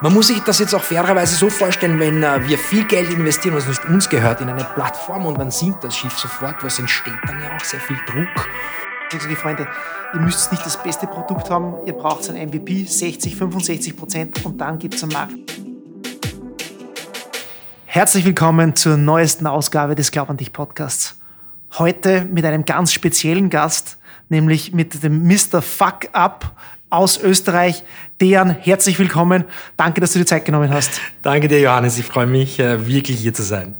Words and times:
Man 0.00 0.12
muss 0.12 0.26
sich 0.26 0.40
das 0.40 0.58
jetzt 0.58 0.74
auch 0.74 0.82
fairerweise 0.82 1.36
so 1.36 1.48
vorstellen, 1.48 2.00
wenn 2.00 2.22
äh, 2.24 2.48
wir 2.48 2.58
viel 2.58 2.84
Geld 2.84 3.10
investieren, 3.10 3.54
was 3.54 3.68
nicht 3.68 3.84
uns 3.84 4.08
gehört, 4.08 4.40
in 4.40 4.48
eine 4.48 4.64
Plattform 4.64 5.24
und 5.24 5.38
dann 5.38 5.52
sinkt 5.52 5.84
das 5.84 5.96
Schiff 5.96 6.18
sofort, 6.18 6.64
was 6.64 6.80
entsteht 6.80 7.14
dann 7.26 7.40
ja 7.40 7.54
auch 7.54 7.64
sehr 7.64 7.78
viel 7.78 7.96
Druck. 8.06 8.48
Ich 9.12 9.22
sage, 9.22 9.36
Freunde, 9.36 9.68
ihr 10.12 10.20
müsst 10.20 10.50
nicht 10.50 10.66
das 10.66 10.82
beste 10.82 11.06
Produkt 11.06 11.48
haben, 11.48 11.76
ihr 11.86 11.92
braucht 11.92 12.28
ein 12.28 12.48
MVP, 12.48 12.84
60, 12.84 13.36
65 13.36 13.96
Prozent 13.96 14.44
und 14.44 14.60
dann 14.60 14.80
gibt 14.80 14.94
es 14.94 15.04
am 15.04 15.10
Markt. 15.10 15.34
Herzlich 17.86 18.24
willkommen 18.24 18.74
zur 18.74 18.96
neuesten 18.96 19.46
Ausgabe 19.46 19.94
des 19.94 20.10
Glaub 20.10 20.28
an 20.28 20.36
dich 20.36 20.52
Podcasts. 20.52 21.20
Heute 21.78 22.24
mit 22.24 22.44
einem 22.44 22.64
ganz 22.64 22.92
speziellen 22.92 23.48
Gast, 23.48 23.98
nämlich 24.28 24.72
mit 24.72 25.04
dem 25.04 25.22
Mr. 25.28 25.62
Fuck 25.62 26.08
Up 26.12 26.52
aus 26.94 27.20
Österreich. 27.20 27.82
Dejan, 28.20 28.50
herzlich 28.50 28.98
willkommen. 28.98 29.44
Danke, 29.76 30.00
dass 30.00 30.12
du 30.12 30.20
dir 30.20 30.26
Zeit 30.26 30.44
genommen 30.44 30.70
hast. 30.70 31.00
Danke 31.22 31.48
dir, 31.48 31.60
Johannes. 31.60 31.98
Ich 31.98 32.04
freue 32.04 32.26
mich, 32.26 32.58
äh, 32.60 32.86
wirklich 32.86 33.20
hier 33.20 33.34
zu 33.34 33.42
sein. 33.42 33.74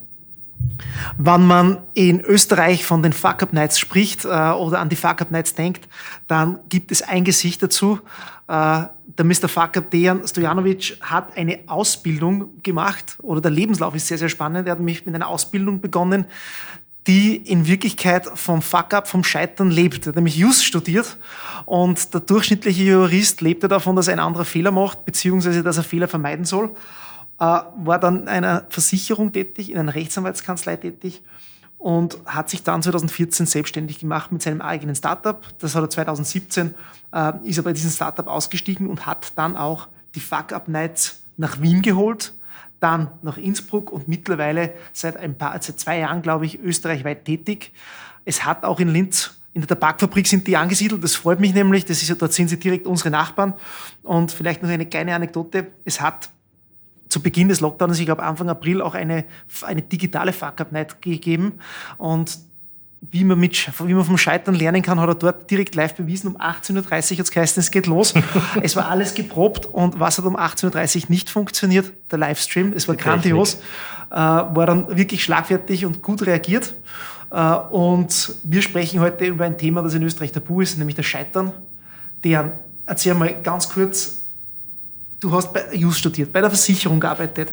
Wenn 1.17 1.47
man 1.47 1.79
in 1.95 2.21
Österreich 2.21 2.85
von 2.85 3.03
den 3.03 3.13
Fuck 3.13 3.43
Up 3.43 3.53
Nights 3.53 3.79
spricht 3.79 4.25
äh, 4.25 4.29
oder 4.29 4.81
an 4.81 4.89
die 4.89 4.97
Fuck 4.97 5.23
Up 5.23 5.31
Nights 5.31 5.55
denkt, 5.55 5.89
dann 6.27 6.59
gibt 6.69 6.91
es 6.91 7.03
ein 7.03 7.25
Gesicht 7.25 7.63
dazu. 7.63 8.01
Äh, 8.49 8.85
der 9.07 9.25
Mr. 9.25 9.49
Fuck 9.49 9.77
Up 9.77 9.91
Dejan 9.91 10.27
Stojanovic 10.27 10.99
hat 11.01 11.37
eine 11.37 11.61
Ausbildung 11.67 12.63
gemacht 12.63 13.17
oder 13.23 13.41
der 13.41 13.51
Lebenslauf 13.51 13.95
ist 13.95 14.09
sehr, 14.09 14.19
sehr 14.19 14.29
spannend. 14.29 14.67
Er 14.67 14.73
hat 14.73 14.81
mich 14.81 15.07
mit 15.07 15.15
einer 15.15 15.29
Ausbildung 15.29 15.81
begonnen, 15.81 16.27
die 17.07 17.37
in 17.37 17.67
Wirklichkeit 17.67 18.27
vom 18.35 18.63
Fuck-up, 18.63 19.09
vom 19.09 19.25
Scheitern 19.25 19.71
lebt. 19.71 20.07
Nämlich 20.15 20.37
Just 20.37 20.65
studiert 20.65 21.19
und 21.67 22.15
der 22.15 22.21
durchschnittliche 22.21 22.83
Jurist 22.83 23.41
lebte 23.41 23.69
davon, 23.69 23.97
dass 23.97 24.09
ein 24.09 24.19
anderer 24.19 24.45
Fehler 24.45 24.71
macht, 24.71 25.05
beziehungsweise 25.05 25.63
dass 25.63 25.77
er 25.77 25.85
Fehler 25.85 26.09
vermeiden 26.09 26.45
soll. 26.45 26.75
Äh, 27.39 27.45
war 27.77 27.99
dann 27.99 28.23
in 28.23 28.29
einer 28.29 28.65
Versicherung 28.71 29.33
tätig, 29.33 29.71
in 29.71 29.79
einer 29.79 29.95
Rechtsanwaltskanzlei 29.95 30.77
tätig 30.77 31.23
und 31.79 32.19
hat 32.25 32.49
sich 32.49 32.63
dann 32.63 32.83
2014 32.83 33.45
selbstständig 33.45 33.99
gemacht 33.99 34.33
mit 34.33 34.41
seinem 34.41 34.63
eigenen 34.63 34.95
Startup. 34.95 35.43
Das 35.59 35.75
hat 35.75 35.83
er 35.83 35.91
2017, 35.91 36.75
äh, 37.13 37.33
ist 37.43 37.59
er 37.59 37.65
bei 37.65 37.75
diesem 37.75 37.91
Startup 37.91 38.27
ausgestiegen 38.27 38.89
und 38.89 39.05
hat 39.05 39.33
dann 39.37 39.57
auch 39.57 39.89
die 40.15 40.21
Fuck-Up 40.21 40.69
Nights 40.69 41.23
nach 41.37 41.61
Wien 41.61 41.83
geholt 41.83 42.33
dann 42.81 43.11
nach 43.23 43.39
Innsbruck 43.39 43.91
und 43.91 44.09
mittlerweile 44.09 44.75
seit 44.93 45.17
ein 45.17 45.37
paar, 45.37 45.61
seit 45.63 45.81
zwei 45.81 45.99
Jahren, 45.99 46.23
glaube 46.23 46.47
ich, 46.47 46.61
österreichweit 46.61 47.25
tätig. 47.25 47.73
Es 48.25 48.45
hat 48.45 48.65
auch 48.65 48.81
in 48.81 48.89
Linz 48.89 49.41
in 49.55 49.61
der 49.61 49.69
Tabakfabrik 49.69 50.27
sind 50.27 50.47
die 50.49 50.57
angesiedelt. 50.57 51.03
Das 51.03 51.15
freut 51.15 51.39
mich 51.39 51.55
nämlich. 51.55 51.85
Das 51.85 52.03
ist, 52.03 52.21
dort 52.21 52.33
sind 52.33 52.49
sie 52.49 52.59
direkt 52.59 52.89
unsere 52.89 53.11
Nachbarn. 53.11 53.55
Und 54.03 54.33
vielleicht 54.33 54.65
noch 54.65 54.69
eine 54.69 54.85
kleine 54.85 55.15
Anekdote. 55.15 55.69
Es 55.85 56.01
hat 56.01 56.29
zu 57.09 57.23
Beginn 57.23 57.49
des 57.49 57.61
Lockdowns, 57.61 58.01
ich 58.01 58.07
glaube 58.07 58.25
Anfang 58.25 58.49
April, 58.49 58.83
auch 58.83 58.95
eine, 58.95 59.25
eine 59.63 59.83
digitale 59.83 60.33
Fuck-Up-Night 60.33 61.01
gegeben. 61.01 61.61
Und 61.99 62.37
wie 63.11 63.25
man, 63.25 63.39
mit, 63.39 63.71
wie 63.87 63.95
man 63.95 64.05
vom 64.05 64.19
Scheitern 64.19 64.55
lernen 64.55 64.83
kann, 64.83 65.01
hat 65.01 65.09
er 65.09 65.15
dort 65.15 65.51
direkt 65.51 65.75
live 65.75 65.95
bewiesen. 65.95 66.29
Um 66.29 66.37
18.30 66.37 66.75
Uhr 66.75 67.19
hat 67.19 67.25
es 67.25 67.31
geheißen, 67.31 67.61
es 67.61 67.71
geht 67.71 67.87
los. 67.87 68.15
es 68.63 68.77
war 68.77 68.89
alles 68.89 69.15
geprobt 69.15 69.67
und 69.67 69.99
was 70.01 70.19
hat 70.19 70.25
um 70.25 70.37
18.30 70.37 70.97
Uhr 70.97 71.03
nicht 71.09 71.31
funktioniert? 71.31 71.93
Der 72.11 72.19
Livestream. 72.19 72.73
Es 72.73 72.89
war 72.89 72.97
Die 72.97 73.03
grandios. 73.03 73.55
Äh, 74.11 74.17
war 74.17 74.67
dann 74.67 74.97
wirklich 74.97 75.25
schlagfertig 75.25 75.85
und 75.87 76.03
gut 76.03 76.25
reagiert. 76.27 76.75
Äh, 77.31 77.55
und 77.71 78.35
wir 78.45 78.63
sprechen 78.63 79.01
heute 79.01 79.25
über 79.27 79.45
ein 79.45 79.59
Thema, 79.59 79.83
das 79.83 79.95
in 79.95 80.03
Österreich 80.03 80.33
tabu 80.33 80.61
ist, 80.61 80.79
nämlich 80.79 80.97
das 80.97 81.07
Scheitern. 81.07 81.53
Der, 82.23 82.61
erzähl 82.87 83.15
mal 83.15 83.35
ganz 83.43 83.69
kurz, 83.69 84.29
du 85.21 85.33
hast 85.33 85.53
bei 85.53 85.75
JUS 85.75 85.99
studiert, 85.99 86.33
bei 86.33 86.41
der 86.41 86.51
Versicherung 86.51 87.01
gearbeitet. 87.01 87.53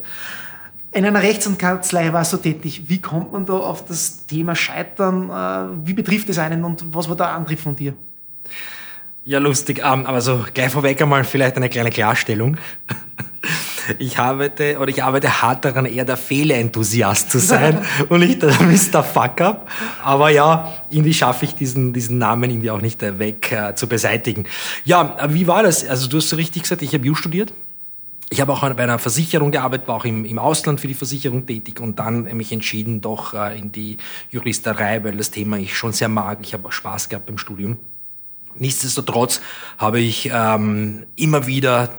In 0.94 1.06
einer 1.06 1.24
Rechtsanwaltskanzlei 1.24 2.12
warst 2.12 2.34
du 2.34 2.38
tätig. 2.38 2.84
Wie 2.88 3.00
kommt 3.00 3.32
man 3.32 3.46
da 3.46 3.54
auf 3.54 3.86
das 3.86 4.26
Thema 4.26 4.56
Scheitern? 4.56 5.30
Äh, 5.30 5.88
wie 5.88 5.94
betrifft 5.94 6.28
es 6.30 6.38
einen 6.38 6.66
und 6.66 6.84
was 6.94 7.08
war 7.08 7.16
der 7.16 7.30
Antrieb 7.30 7.60
von 7.60 7.76
dir? 7.76 7.94
Ja, 9.24 9.40
lustig. 9.40 9.80
Ähm, 9.80 10.06
aber 10.06 10.20
so 10.20 10.44
gleich 10.54 10.72
vorweg 10.72 11.02
einmal 11.02 11.24
vielleicht 11.24 11.56
eine 11.56 11.70
kleine 11.70 11.90
Klarstellung. 11.90 12.58
Ich 13.98 14.20
arbeite 14.20 14.78
oder 14.78 14.90
ich 14.90 15.04
arbeite 15.04 15.42
hart 15.42 15.66
daran, 15.66 15.88
eher 15.88 16.06
der 16.06 16.16
Fehlerenthusiast 16.16 17.32
zu 17.32 17.40
sein 17.40 17.84
und 18.10 18.20
nicht 18.20 18.44
der 18.44 18.52
Mr. 18.62 19.04
Fuck-Up. 19.04 19.68
Aber 20.04 20.30
ja, 20.30 20.72
irgendwie 20.92 21.16
schaffe 21.16 21.46
ich 21.46 21.56
diesen, 21.56 21.92
diesen 21.92 22.20
Namen 22.20 22.52
irgendwie 22.52 22.70
auch 22.70 22.80
nicht 22.80 23.02
weg 23.02 23.52
äh, 23.52 23.74
zu 23.74 23.90
beseitigen. 23.90 24.46
Ja, 24.86 25.18
wie 25.30 25.48
war 25.48 25.64
das? 25.64 25.86
Also 25.86 26.08
du 26.08 26.18
hast 26.18 26.30
so 26.30 26.36
richtig 26.36 26.62
gesagt, 26.62 26.84
ich 26.84 26.94
habe 26.94 27.06
Ju 27.06 27.16
studiert 27.16 27.54
ich 28.32 28.40
habe 28.40 28.54
auch 28.54 28.62
bei 28.62 28.84
einer 28.84 28.98
Versicherung 28.98 29.52
gearbeitet, 29.52 29.90
war 29.90 29.98
auch 29.98 30.06
im, 30.06 30.24
im 30.24 30.40
Ausland 30.40 30.80
für 30.80 30.88
die 30.88 30.94
Versicherung 30.94 31.46
tätig 31.46 31.82
und 31.82 32.00
dann 32.00 32.24
mich 32.38 32.54
entschieden, 32.54 33.02
doch 33.02 33.34
äh, 33.34 33.60
in 33.60 33.74
die 33.74 33.98
Juristerei, 34.30 35.04
weil 35.04 35.18
das 35.18 35.32
Thema 35.32 35.58
ich 35.58 35.76
schon 35.76 35.92
sehr 35.92 36.08
mag. 36.08 36.40
Ich 36.42 36.54
habe 36.54 36.66
auch 36.66 36.72
Spaß 36.72 37.10
gehabt 37.10 37.26
beim 37.26 37.38
Studium. 37.38 37.76
Nichtsdestotrotz 38.56 39.42
habe 39.78 40.00
ich 40.00 40.32
ähm, 40.34 41.06
immer 41.18 41.46
wieder 41.46 41.90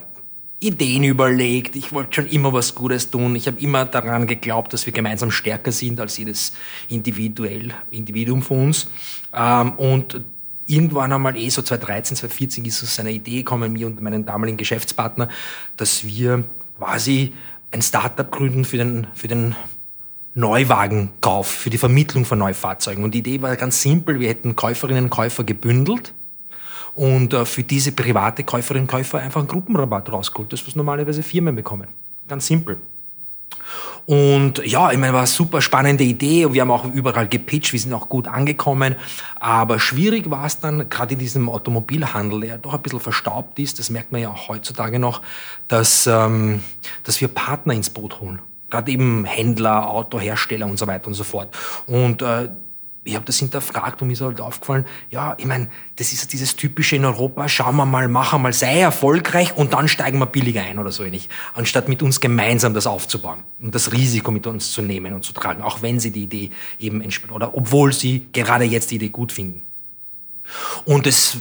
Ideen 0.59 1.05
überlegt. 1.05 1.77
Ich 1.77 1.93
wollte 1.93 2.23
schon 2.23 2.27
immer 2.29 2.55
was 2.55 2.75
Gutes 2.75 3.11
tun. 3.11 3.37
Ich 3.37 3.47
habe 3.47 3.61
immer 3.61 3.85
daran 3.85 4.27
geglaubt, 4.27 4.73
dass 4.73 4.87
wir 4.87 4.93
gemeinsam 4.95 5.31
stärker 5.31 5.73
sind 5.73 6.01
als 6.01 6.17
jedes 6.17 6.55
individuell 6.89 7.75
Individuum 7.91 8.41
von 8.41 8.69
uns. 8.69 8.89
Ähm, 9.35 9.73
und 9.73 10.23
irgendwann 10.73 11.13
einmal 11.13 11.37
eh 11.37 11.49
so 11.49 11.63
2013, 11.63 12.17
2014 12.17 12.65
ist 12.65 12.83
es 12.83 12.99
eine 12.99 13.13
Idee 13.13 13.39
gekommen, 13.39 13.73
mir 13.73 13.87
und 13.87 14.01
meinen 14.01 14.25
damaligen 14.25 14.57
Geschäftspartner, 14.57 15.29
dass 15.77 16.05
wir 16.05 16.45
quasi 16.79 17.33
ein 17.71 17.83
Startup 17.83 18.31
gründen 18.31 18.65
für 18.65 18.79
den, 18.79 19.07
für 19.15 19.29
den 19.29 19.55
Neuwagenkauf, 20.35 21.47
für 21.47 21.71
die 21.71 21.79
Vermittlung 21.79 22.25
von 22.25 22.39
Neufahrzeugen. 22.39 23.05
Und 23.05 23.13
die 23.13 23.19
Idee 23.19 23.43
war 23.43 23.55
ganz 23.57 23.83
simpel. 23.83 24.19
Wir 24.19 24.29
hätten 24.29 24.57
Käuferinnen 24.57 25.05
und 25.05 25.11
Käufer 25.11 25.45
gebündelt 25.45 26.15
und 26.95 27.35
äh, 27.35 27.45
für 27.45 27.63
diese 27.63 27.93
private 27.93 28.45
Käuferinnen 28.45 28.85
und 28.85 28.91
Käufer 28.91 29.19
einfach 29.19 29.41
einen 29.41 29.49
Gruppenrabatt 29.49 30.11
rausgeholt. 30.11 30.53
Das, 30.53 30.67
was 30.67 30.77
normalerweise 30.77 31.23
Firmen 31.23 31.55
bekommen. 31.55 31.89
Ganz 32.29 32.47
simpel. 32.47 32.79
Und 34.07 34.65
ja, 34.67 34.91
ich 34.91 34.99
meine, 34.99 35.13
war 35.13 35.21
eine 35.21 35.27
super 35.27 35.61
spannende 35.61 36.05
Idee 36.05 36.45
und 36.45 36.55
wir 36.55 36.63
haben 36.63 36.71
auch 36.71 36.85
überall 36.85 37.29
gepitcht, 37.29 37.73
wir 37.73 37.81
sind 37.81 37.93
auch 37.93 38.09
gut 38.09 38.27
angekommen. 38.27 38.97
Aber 39.39 39.79
schwierig 39.79 40.31
war 40.31 40.47
es 40.47 40.59
dann, 40.61 40.89
gerade 40.89 41.15
in 41.15 41.21
diesem 41.21 41.49
Automobilhandel, 41.49 42.41
der 42.41 42.59
doch 42.59 42.75
ein 42.75 42.83
bisschen 42.83 43.01
verstaubt 43.01 43.59
ist, 43.59 43.79
das 43.79 43.91
merkt 43.91 44.13
man 44.13 44.21
ja 44.21 44.31
auch 44.31 44.49
heutzutage 44.49 44.99
noch, 44.99 45.23
dass, 45.69 46.07
ähm, 46.07 46.63
dass 47.05 47.21
wir 47.21 47.29
Partner 47.29 47.75
ins 47.75 47.91
Boot 47.91 48.21
holen. 48.21 48.41
Gerade 48.71 48.91
eben 48.91 49.25
Händler, 49.25 49.91
Autohersteller 49.91 50.67
und 50.67 50.79
so 50.79 50.87
weiter 50.87 51.07
und 51.09 51.15
so 51.15 51.25
fort. 51.25 51.55
Und 51.87 52.23
äh, 52.23 52.49
ich 53.05 53.15
habe 53.15 53.25
das 53.25 53.39
hinterfragt 53.39 54.01
und 54.01 54.09
mir 54.09 54.15
ist 54.15 54.21
halt 54.21 54.41
aufgefallen, 54.41 54.87
ja, 55.11 55.35
ich 55.39 55.45
meine, 55.45 55.69
das 55.97 56.13
ist 56.13 56.33
dieses 56.33 56.55
typische 56.57 56.97
in 56.97 57.05
Europa, 57.05 57.49
schauen 57.49 57.77
wir 57.77 57.87
mal, 57.87 58.09
machen 58.09 58.43
mal, 58.43 58.53
sei 58.53 58.81
erfolgreich 58.81 59.57
und 59.57 59.73
dann 59.73 59.89
steigen 59.89 60.19
wir 60.19 60.27
billig 60.27 60.59
ein 60.59 60.79
oder 60.79 60.93
so 60.93 61.03
ähnlich, 61.03 61.29
anstatt 61.55 61.89
mit 61.89 62.03
uns 62.03 62.21
gemeinsam 62.21 62.75
das 62.75 62.87
aufzubauen 62.87 63.43
und 63.61 63.75
das 63.75 63.93
Risiko 63.93 64.31
mit 64.31 64.47
uns 64.47 64.73
zu 64.73 64.83
nehmen 64.83 65.15
und 65.15 65.25
zu 65.25 65.33
tragen, 65.33 65.63
auch 65.63 65.83
wenn 65.83 65.99
sie 65.99 66.13
die 66.13 66.25
Idee 66.25 66.51
eben 66.79 67.01
entspricht 67.01 67.33
oder 67.33 67.57
obwohl 67.57 67.93
sie 67.93 68.27
gerade 68.33 68.65
jetzt 68.65 68.91
die 68.91 68.97
Idee 68.97 69.09
gut 69.09 69.33
finden. 69.33 69.63
Und 70.85 71.07
es 71.07 71.39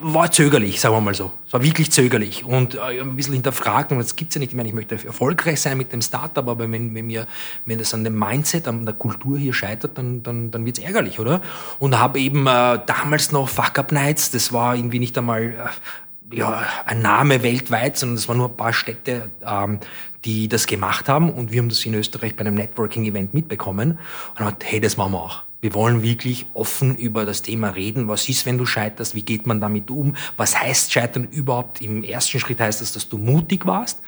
war 0.00 0.30
zögerlich, 0.30 0.80
sagen 0.80 0.94
wir 0.94 1.00
mal 1.00 1.14
so. 1.14 1.32
Es 1.46 1.52
war 1.52 1.62
wirklich 1.62 1.90
zögerlich 1.90 2.44
und 2.44 2.74
äh, 2.74 3.00
ein 3.00 3.16
bisschen 3.16 3.34
hinterfragt. 3.34 3.92
Und 3.92 3.98
das 3.98 4.16
gibt's 4.16 4.34
ja 4.34 4.38
nicht. 4.38 4.50
Ich 4.50 4.56
meine, 4.56 4.68
ich 4.68 4.74
möchte 4.74 4.94
erfolgreich 4.94 5.60
sein 5.60 5.78
mit 5.78 5.92
dem 5.92 6.02
Startup, 6.02 6.46
aber 6.48 6.70
wenn, 6.70 6.94
wenn, 6.94 7.06
mir, 7.06 7.26
wenn 7.64 7.78
das 7.78 7.94
an 7.94 8.04
dem 8.04 8.18
Mindset, 8.18 8.68
an 8.68 8.84
der 8.84 8.94
Kultur 8.94 9.38
hier 9.38 9.52
scheitert, 9.52 9.98
dann, 9.98 10.22
dann, 10.22 10.50
dann 10.50 10.64
wird's 10.64 10.78
ärgerlich, 10.78 11.18
oder? 11.18 11.40
Und 11.78 11.98
habe 11.98 12.18
eben 12.20 12.46
äh, 12.46 12.80
damals 12.86 13.32
noch 13.32 13.48
Fuck 13.48 13.78
Up 13.78 13.92
Nights, 13.92 14.30
das 14.30 14.52
war 14.52 14.76
irgendwie 14.76 14.98
nicht 14.98 15.16
einmal 15.16 15.42
äh, 15.42 16.36
ja, 16.36 16.62
ein 16.84 17.00
Name 17.00 17.42
weltweit, 17.42 17.96
sondern 17.96 18.16
es 18.16 18.28
waren 18.28 18.38
nur 18.38 18.48
ein 18.48 18.56
paar 18.56 18.72
Städte, 18.72 19.30
ähm, 19.46 19.80
die 20.24 20.48
das 20.48 20.66
gemacht 20.66 21.08
haben. 21.08 21.32
Und 21.32 21.52
wir 21.52 21.60
haben 21.60 21.68
das 21.68 21.84
in 21.84 21.94
Österreich 21.94 22.36
bei 22.36 22.40
einem 22.40 22.54
Networking-Event 22.54 23.34
mitbekommen 23.34 23.92
und 23.92 24.40
haben 24.40 24.46
gesagt, 24.46 24.64
hey, 24.64 24.80
das 24.80 24.96
machen 24.96 25.12
wir 25.12 25.22
auch. 25.22 25.47
Wir 25.60 25.74
wollen 25.74 26.02
wirklich 26.02 26.46
offen 26.54 26.96
über 26.96 27.24
das 27.24 27.42
Thema 27.42 27.70
reden. 27.70 28.06
Was 28.06 28.28
ist, 28.28 28.46
wenn 28.46 28.58
du 28.58 28.64
scheiterst? 28.64 29.14
Wie 29.14 29.22
geht 29.22 29.46
man 29.46 29.60
damit 29.60 29.90
um? 29.90 30.14
Was 30.36 30.58
heißt 30.58 30.92
Scheitern 30.92 31.24
überhaupt? 31.24 31.82
Im 31.82 32.04
ersten 32.04 32.38
Schritt 32.38 32.60
heißt 32.60 32.80
das, 32.80 32.92
dass 32.92 33.08
du 33.08 33.18
mutig 33.18 33.66
warst. 33.66 34.00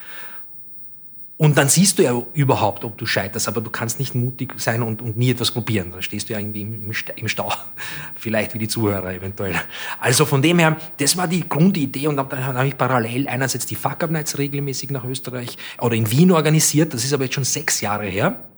Und 1.41 1.57
dann 1.57 1.71
siehst 1.71 1.99
du 1.99 2.03
ja 2.03 2.23
überhaupt, 2.35 2.85
ob 2.85 2.99
du 2.99 3.07
scheiterst, 3.07 3.49
aber 3.49 3.63
du 3.63 3.71
kannst 3.71 3.99
nicht 3.99 4.15
mutig 4.15 4.53
sein 4.59 4.83
und, 4.83 5.01
und 5.01 5.17
nie 5.17 5.31
etwas 5.31 5.51
probieren. 5.51 5.91
Dann 5.91 6.03
stehst 6.03 6.29
du 6.29 6.35
ja 6.35 6.39
irgendwie 6.39 6.61
im, 6.61 6.93
im 7.17 7.29
Stau. 7.29 7.51
Vielleicht 8.15 8.53
wie 8.53 8.59
die 8.59 8.69
Zuhörer 8.69 9.15
eventuell. 9.15 9.55
Also 9.99 10.27
von 10.27 10.43
dem 10.43 10.59
her, 10.59 10.77
das 10.99 11.17
war 11.17 11.27
die 11.27 11.49
Grundidee 11.49 12.09
und 12.09 12.17
dann 12.17 12.45
habe 12.45 12.69
ich 12.69 12.77
parallel 12.77 13.27
einerseits 13.27 13.65
die 13.65 13.75
Fuck-Up-Nights 13.75 14.37
regelmäßig 14.37 14.91
nach 14.91 15.05
Österreich 15.05 15.57
oder 15.81 15.97
in 15.97 16.11
Wien 16.11 16.31
organisiert. 16.31 16.93
Das 16.93 17.05
ist 17.05 17.15
aber 17.15 17.25
jetzt 17.25 17.37
schon 17.37 17.45
sechs 17.45 17.81
Jahre 17.81 18.05
her. 18.05 18.50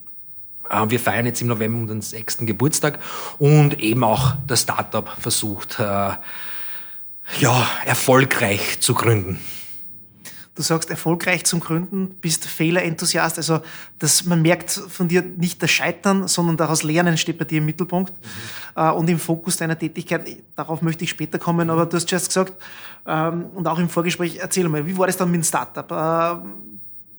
Äh, 0.71 0.91
wir 0.91 1.01
feiern 1.01 1.27
jetzt 1.27 1.43
im 1.43 1.49
November 1.49 1.81
unseren 1.81 2.03
sechsten 2.03 2.47
Geburtstag 2.47 2.99
und 3.39 3.81
eben 3.81 4.05
auch 4.05 4.35
das 4.47 4.63
Startup 4.63 5.09
versucht, 5.09 5.79
äh, 5.79 6.13
ja, 7.39 7.67
erfolgreich 7.85 8.81
zu 8.81 8.95
gründen. 8.95 9.41
Du 10.55 10.61
sagst 10.61 10.91
erfolgreich 10.91 11.45
zum 11.45 11.61
Gründen, 11.61 12.17
bist 12.21 12.45
Fehlerenthusiast. 12.45 13.39
Also 13.39 13.61
das, 13.99 14.27
man 14.27 14.43
merkt 14.43 14.71
von 14.71 15.09
dir 15.09 15.23
nicht 15.23 15.63
das 15.63 15.71
Scheitern, 15.71 16.29
sondern 16.29 16.59
daraus 16.59 16.83
Lernen 16.83 17.17
steht 17.17 17.39
bei 17.39 17.47
dir 17.47 17.59
im 17.59 17.65
Mittelpunkt 17.65 18.13
mhm. 18.77 18.91
und 18.93 19.09
im 19.09 19.19
Fokus 19.19 19.57
deiner 19.57 19.79
Tätigkeit. 19.79 20.27
Darauf 20.55 20.83
möchte 20.83 21.05
ich 21.05 21.11
später 21.11 21.39
kommen, 21.39 21.71
aber 21.71 21.87
du 21.87 21.97
hast 21.97 22.11
just 22.11 22.27
gesagt, 22.27 22.53
ähm, 23.07 23.47
und 23.55 23.67
auch 23.67 23.79
im 23.79 23.89
Vorgespräch, 23.89 24.37
erzähl 24.43 24.69
mal, 24.69 24.87
wie 24.87 24.99
war 24.99 25.07
das 25.07 25.17
dann 25.17 25.31
mit 25.31 25.41
dem 25.41 25.45
Startup? 25.45 25.91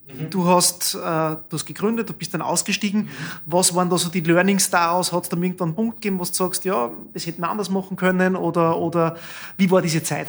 Mhm. 0.06 0.30
Du, 0.30 0.46
hast, 0.46 0.96
äh, 0.96 0.98
du 0.98 1.40
hast 1.54 1.66
gegründet, 1.66 2.10
du 2.10 2.14
bist 2.14 2.34
dann 2.34 2.42
ausgestiegen. 2.42 3.04
Mhm. 3.04 3.10
Was 3.46 3.74
waren 3.74 3.90
da 3.90 3.98
so 3.98 4.10
die 4.10 4.20
Learnings 4.20 4.70
daraus? 4.70 5.14
Hat 5.14 5.24
es 5.24 5.30
da 5.30 5.38
irgendwann 5.38 5.70
einen 5.70 5.76
Punkt 5.76 6.02
gegeben, 6.02 6.20
wo 6.20 6.26
du 6.26 6.34
sagst, 6.34 6.66
ja, 6.66 6.92
das 7.14 7.26
hätten 7.26 7.42
wir 7.42 7.50
anders 7.50 7.70
machen 7.70 7.96
können? 7.96 8.36
Oder, 8.36 8.78
oder 8.78 9.16
wie 9.58 9.72
war 9.72 9.82
diese 9.82 10.04
Zeit? 10.04 10.28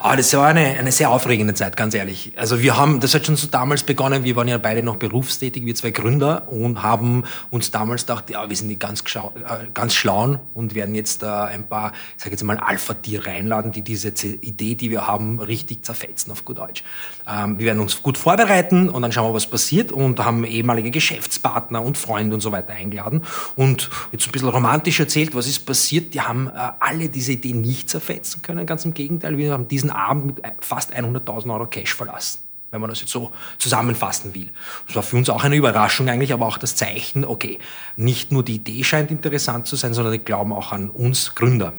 Ah, 0.00 0.16
das 0.16 0.32
war 0.34 0.46
eine, 0.46 0.78
eine 0.78 0.90
sehr 0.90 1.10
aufregende 1.10 1.52
Zeit, 1.52 1.76
ganz 1.76 1.94
ehrlich. 1.94 2.32
Also 2.36 2.62
wir 2.62 2.78
haben, 2.78 3.00
das 3.00 3.14
hat 3.14 3.26
schon 3.26 3.36
so 3.36 3.46
damals 3.46 3.82
begonnen, 3.82 4.24
wir 4.24 4.36
waren 4.36 4.48
ja 4.48 4.56
beide 4.56 4.82
noch 4.82 4.96
berufstätig, 4.96 5.66
wir 5.66 5.74
zwei 5.74 5.90
Gründer 5.90 6.48
und 6.48 6.82
haben 6.82 7.24
uns 7.50 7.70
damals 7.70 8.06
gedacht, 8.06 8.30
ja, 8.30 8.48
wir 8.48 8.56
sind 8.56 8.68
die 8.68 8.78
ganz, 8.78 9.02
äh, 9.02 9.66
ganz 9.74 9.94
schlauen 9.94 10.38
und 10.54 10.74
werden 10.74 10.94
jetzt 10.94 11.22
äh, 11.22 11.26
ein 11.26 11.68
paar, 11.68 11.92
ich 12.16 12.22
sage 12.22 12.30
jetzt 12.30 12.42
mal, 12.42 12.56
Alpha-Tier 12.56 13.26
reinladen, 13.26 13.70
die 13.70 13.82
diese 13.82 14.08
Idee, 14.08 14.74
die 14.74 14.90
wir 14.90 15.06
haben, 15.06 15.40
richtig 15.40 15.84
zerfetzen 15.84 16.32
auf 16.32 16.44
gut 16.46 16.58
Deutsch. 16.58 16.84
Ähm, 17.28 17.58
wir 17.58 17.66
werden 17.66 17.80
uns 17.80 18.02
gut 18.02 18.16
vorbereiten 18.16 18.88
und 18.94 19.02
dann 19.02 19.10
schauen 19.10 19.28
wir, 19.28 19.34
was 19.34 19.48
passiert 19.48 19.90
und 19.90 20.20
haben 20.24 20.44
ehemalige 20.44 20.92
Geschäftspartner 20.92 21.82
und 21.82 21.98
Freunde 21.98 22.34
und 22.34 22.40
so 22.40 22.52
weiter 22.52 22.74
eingeladen 22.74 23.22
und 23.56 23.90
jetzt 24.12 24.26
ein 24.26 24.30
bisschen 24.30 24.48
romantisch 24.48 25.00
erzählt, 25.00 25.34
was 25.34 25.48
ist 25.48 25.66
passiert. 25.66 26.14
Die 26.14 26.20
haben 26.20 26.46
äh, 26.46 26.70
alle 26.78 27.08
diese 27.08 27.32
Idee 27.32 27.54
nicht 27.54 27.90
zerfetzen 27.90 28.42
können, 28.42 28.66
ganz 28.66 28.84
im 28.84 28.94
Gegenteil. 28.94 29.36
Wir 29.36 29.52
haben 29.52 29.66
diesen 29.66 29.90
Abend 29.90 30.26
mit 30.26 30.42
fast 30.60 30.94
100.000 30.94 31.52
Euro 31.52 31.66
Cash 31.66 31.94
verlassen 31.94 32.38
wenn 32.70 32.80
man 32.80 32.90
das 32.90 33.00
jetzt 33.02 33.12
so 33.12 33.30
zusammenfassen 33.58 34.34
will. 34.34 34.50
Das 34.88 34.96
war 34.96 35.04
für 35.04 35.16
uns 35.16 35.30
auch 35.30 35.44
eine 35.44 35.54
Überraschung 35.54 36.08
eigentlich, 36.08 36.32
aber 36.32 36.46
auch 36.46 36.58
das 36.58 36.74
Zeichen, 36.74 37.24
okay, 37.24 37.60
nicht 37.94 38.32
nur 38.32 38.42
die 38.42 38.56
Idee 38.56 38.82
scheint 38.82 39.12
interessant 39.12 39.68
zu 39.68 39.76
sein, 39.76 39.94
sondern 39.94 40.12
die 40.12 40.18
glauben 40.18 40.52
auch 40.52 40.72
an 40.72 40.90
uns 40.90 41.36
Gründer. 41.36 41.72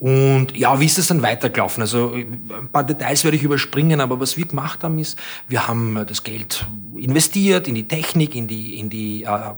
Und 0.00 0.56
ja, 0.56 0.80
wie 0.80 0.86
ist 0.86 0.96
das 0.96 1.08
dann 1.08 1.20
weitergelaufen? 1.20 1.82
Also 1.82 2.14
ein 2.14 2.70
paar 2.72 2.84
Details 2.84 3.22
werde 3.22 3.36
ich 3.36 3.42
überspringen, 3.42 4.00
aber 4.00 4.18
was 4.18 4.38
wir 4.38 4.46
gemacht 4.46 4.82
haben 4.82 4.98
ist, 4.98 5.18
wir 5.46 5.68
haben 5.68 6.06
das 6.06 6.22
Geld 6.24 6.66
investiert 6.96 7.68
in 7.68 7.74
die 7.74 7.86
Technik, 7.86 8.34
in 8.34 8.48
die, 8.48 8.78
in 8.78 8.88
die 8.88 9.24
äh, 9.24 9.52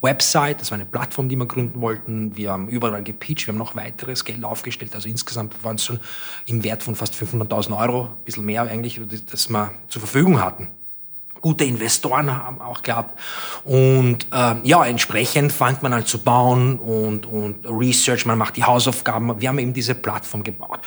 Website, 0.00 0.60
das 0.60 0.72
war 0.72 0.76
eine 0.76 0.84
Plattform, 0.84 1.28
die 1.28 1.36
wir 1.36 1.46
gründen 1.46 1.80
wollten. 1.80 2.36
Wir 2.36 2.50
haben 2.50 2.68
überall 2.68 3.04
gepitcht, 3.04 3.46
wir 3.46 3.52
haben 3.52 3.58
noch 3.58 3.76
weiteres 3.76 4.24
Geld 4.24 4.42
aufgestellt. 4.42 4.96
Also 4.96 5.08
insgesamt 5.08 5.62
waren 5.62 5.76
es 5.76 5.84
schon 5.84 6.00
im 6.46 6.64
Wert 6.64 6.82
von 6.82 6.96
fast 6.96 7.14
500.000 7.14 7.78
Euro, 7.78 8.06
ein 8.06 8.24
bisschen 8.24 8.44
mehr 8.44 8.62
eigentlich, 8.62 9.00
das 9.30 9.48
wir 9.48 9.70
zur 9.86 10.00
Verfügung 10.00 10.42
hatten 10.42 10.70
gute 11.40 11.64
Investoren 11.64 12.32
haben 12.32 12.60
auch 12.60 12.82
gehabt. 12.82 13.18
Und 13.64 14.26
äh, 14.32 14.54
ja, 14.62 14.84
entsprechend 14.84 15.52
fängt 15.52 15.82
man 15.82 15.94
halt 15.94 16.08
zu 16.08 16.18
bauen 16.18 16.78
und, 16.78 17.26
und 17.26 17.66
Research, 17.66 18.26
man 18.26 18.38
macht 18.38 18.56
die 18.56 18.64
Hausaufgaben. 18.64 19.40
Wir 19.40 19.48
haben 19.48 19.58
eben 19.58 19.72
diese 19.72 19.94
Plattform 19.94 20.44
gebaut. 20.44 20.80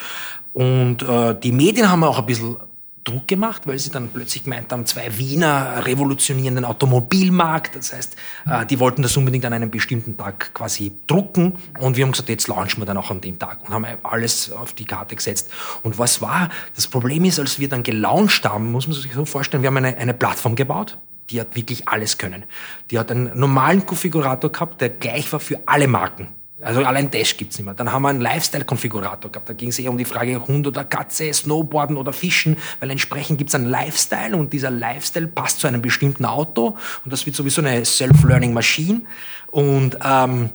Und 0.52 1.02
äh, 1.02 1.38
die 1.38 1.52
Medien 1.52 1.90
haben 1.90 2.04
auch 2.04 2.18
ein 2.18 2.26
bisschen 2.26 2.56
Druck 3.04 3.26
gemacht, 3.26 3.66
weil 3.66 3.78
sie 3.78 3.90
dann 3.90 4.08
plötzlich 4.08 4.44
gemeint 4.44 4.70
haben, 4.70 4.86
zwei 4.86 5.18
Wiener 5.18 5.84
revolutionieren 5.84 6.54
den 6.54 6.64
Automobilmarkt. 6.64 7.74
Das 7.74 7.92
heißt, 7.92 8.16
äh, 8.46 8.66
die 8.66 8.78
wollten 8.78 9.02
das 9.02 9.16
unbedingt 9.16 9.44
an 9.44 9.52
einem 9.52 9.70
bestimmten 9.70 10.16
Tag 10.16 10.54
quasi 10.54 10.92
drucken. 11.06 11.54
Und 11.80 11.96
wir 11.96 12.04
haben 12.04 12.12
gesagt, 12.12 12.28
jetzt 12.28 12.46
launchen 12.46 12.80
wir 12.80 12.86
dann 12.86 12.96
auch 12.96 13.10
an 13.10 13.20
dem 13.20 13.38
Tag 13.38 13.60
und 13.66 13.74
haben 13.74 13.86
alles 14.04 14.52
auf 14.52 14.72
die 14.72 14.84
Karte 14.84 15.16
gesetzt. 15.16 15.50
Und 15.82 15.98
was 15.98 16.22
war? 16.22 16.50
Das 16.76 16.86
Problem 16.86 17.24
ist, 17.24 17.40
als 17.40 17.58
wir 17.58 17.68
dann 17.68 17.82
gelauncht 17.82 18.44
haben, 18.44 18.70
muss 18.70 18.86
man 18.86 18.96
sich 18.96 19.12
so 19.12 19.24
vorstellen, 19.24 19.62
wir 19.62 19.68
haben 19.68 19.78
eine, 19.78 19.96
eine 19.96 20.14
Plattform 20.14 20.54
gebaut. 20.54 20.98
Die 21.30 21.40
hat 21.40 21.56
wirklich 21.56 21.88
alles 21.88 22.18
können. 22.18 22.44
Die 22.90 22.98
hat 22.98 23.10
einen 23.10 23.36
normalen 23.38 23.84
Konfigurator 23.86 24.52
gehabt, 24.52 24.80
der 24.80 24.90
gleich 24.90 25.32
war 25.32 25.40
für 25.40 25.60
alle 25.66 25.88
Marken. 25.88 26.28
Also 26.62 26.84
allein 26.84 27.10
das 27.10 27.36
gibt's 27.36 27.58
nicht 27.58 27.64
mehr. 27.64 27.74
Dann 27.74 27.92
haben 27.92 28.02
wir 28.02 28.08
einen 28.08 28.20
Lifestyle-Konfigurator 28.20 29.32
gehabt. 29.32 29.48
Da 29.48 29.52
ging 29.52 29.70
es 29.70 29.78
eher 29.78 29.90
um 29.90 29.98
die 29.98 30.04
Frage 30.04 30.46
Hund 30.46 30.66
oder 30.66 30.84
Katze, 30.84 31.32
Snowboarden 31.32 31.96
oder 31.96 32.12
Fischen, 32.12 32.56
weil 32.80 32.90
entsprechend 32.90 33.38
gibt's 33.38 33.54
einen 33.54 33.66
Lifestyle 33.66 34.36
und 34.36 34.52
dieser 34.52 34.70
Lifestyle 34.70 35.26
passt 35.26 35.60
zu 35.60 35.66
einem 35.66 35.82
bestimmten 35.82 36.24
Auto 36.24 36.76
und 37.04 37.12
das 37.12 37.26
wird 37.26 37.34
sowieso 37.34 37.62
eine 37.62 37.84
Self-Learning-Maschine 37.84 39.02
und 39.50 39.98
ähm, 40.04 40.50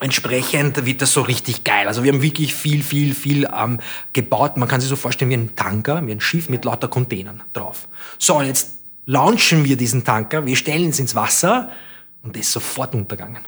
entsprechend 0.00 0.84
wird 0.84 1.02
das 1.02 1.12
so 1.12 1.22
richtig 1.22 1.64
geil. 1.64 1.86
Also 1.86 2.02
wir 2.02 2.12
haben 2.12 2.22
wirklich 2.22 2.54
viel, 2.54 2.82
viel, 2.82 3.14
viel 3.14 3.48
ähm, 3.56 3.78
gebaut. 4.12 4.56
Man 4.56 4.68
kann 4.68 4.80
sich 4.80 4.90
so 4.90 4.96
vorstellen 4.96 5.30
wie 5.30 5.36
ein 5.36 5.56
Tanker, 5.56 6.04
wie 6.06 6.12
ein 6.12 6.20
Schiff 6.20 6.48
mit 6.48 6.64
lauter 6.64 6.88
Containern 6.88 7.42
drauf. 7.52 7.88
So, 8.18 8.40
jetzt 8.42 8.78
launchen 9.06 9.64
wir 9.64 9.76
diesen 9.76 10.04
Tanker, 10.04 10.46
wir 10.46 10.56
stellen 10.56 10.90
es 10.90 10.98
ins 10.98 11.14
Wasser 11.14 11.70
und 12.22 12.34
der 12.34 12.42
ist 12.42 12.52
sofort 12.52 12.94
untergegangen. 12.94 13.42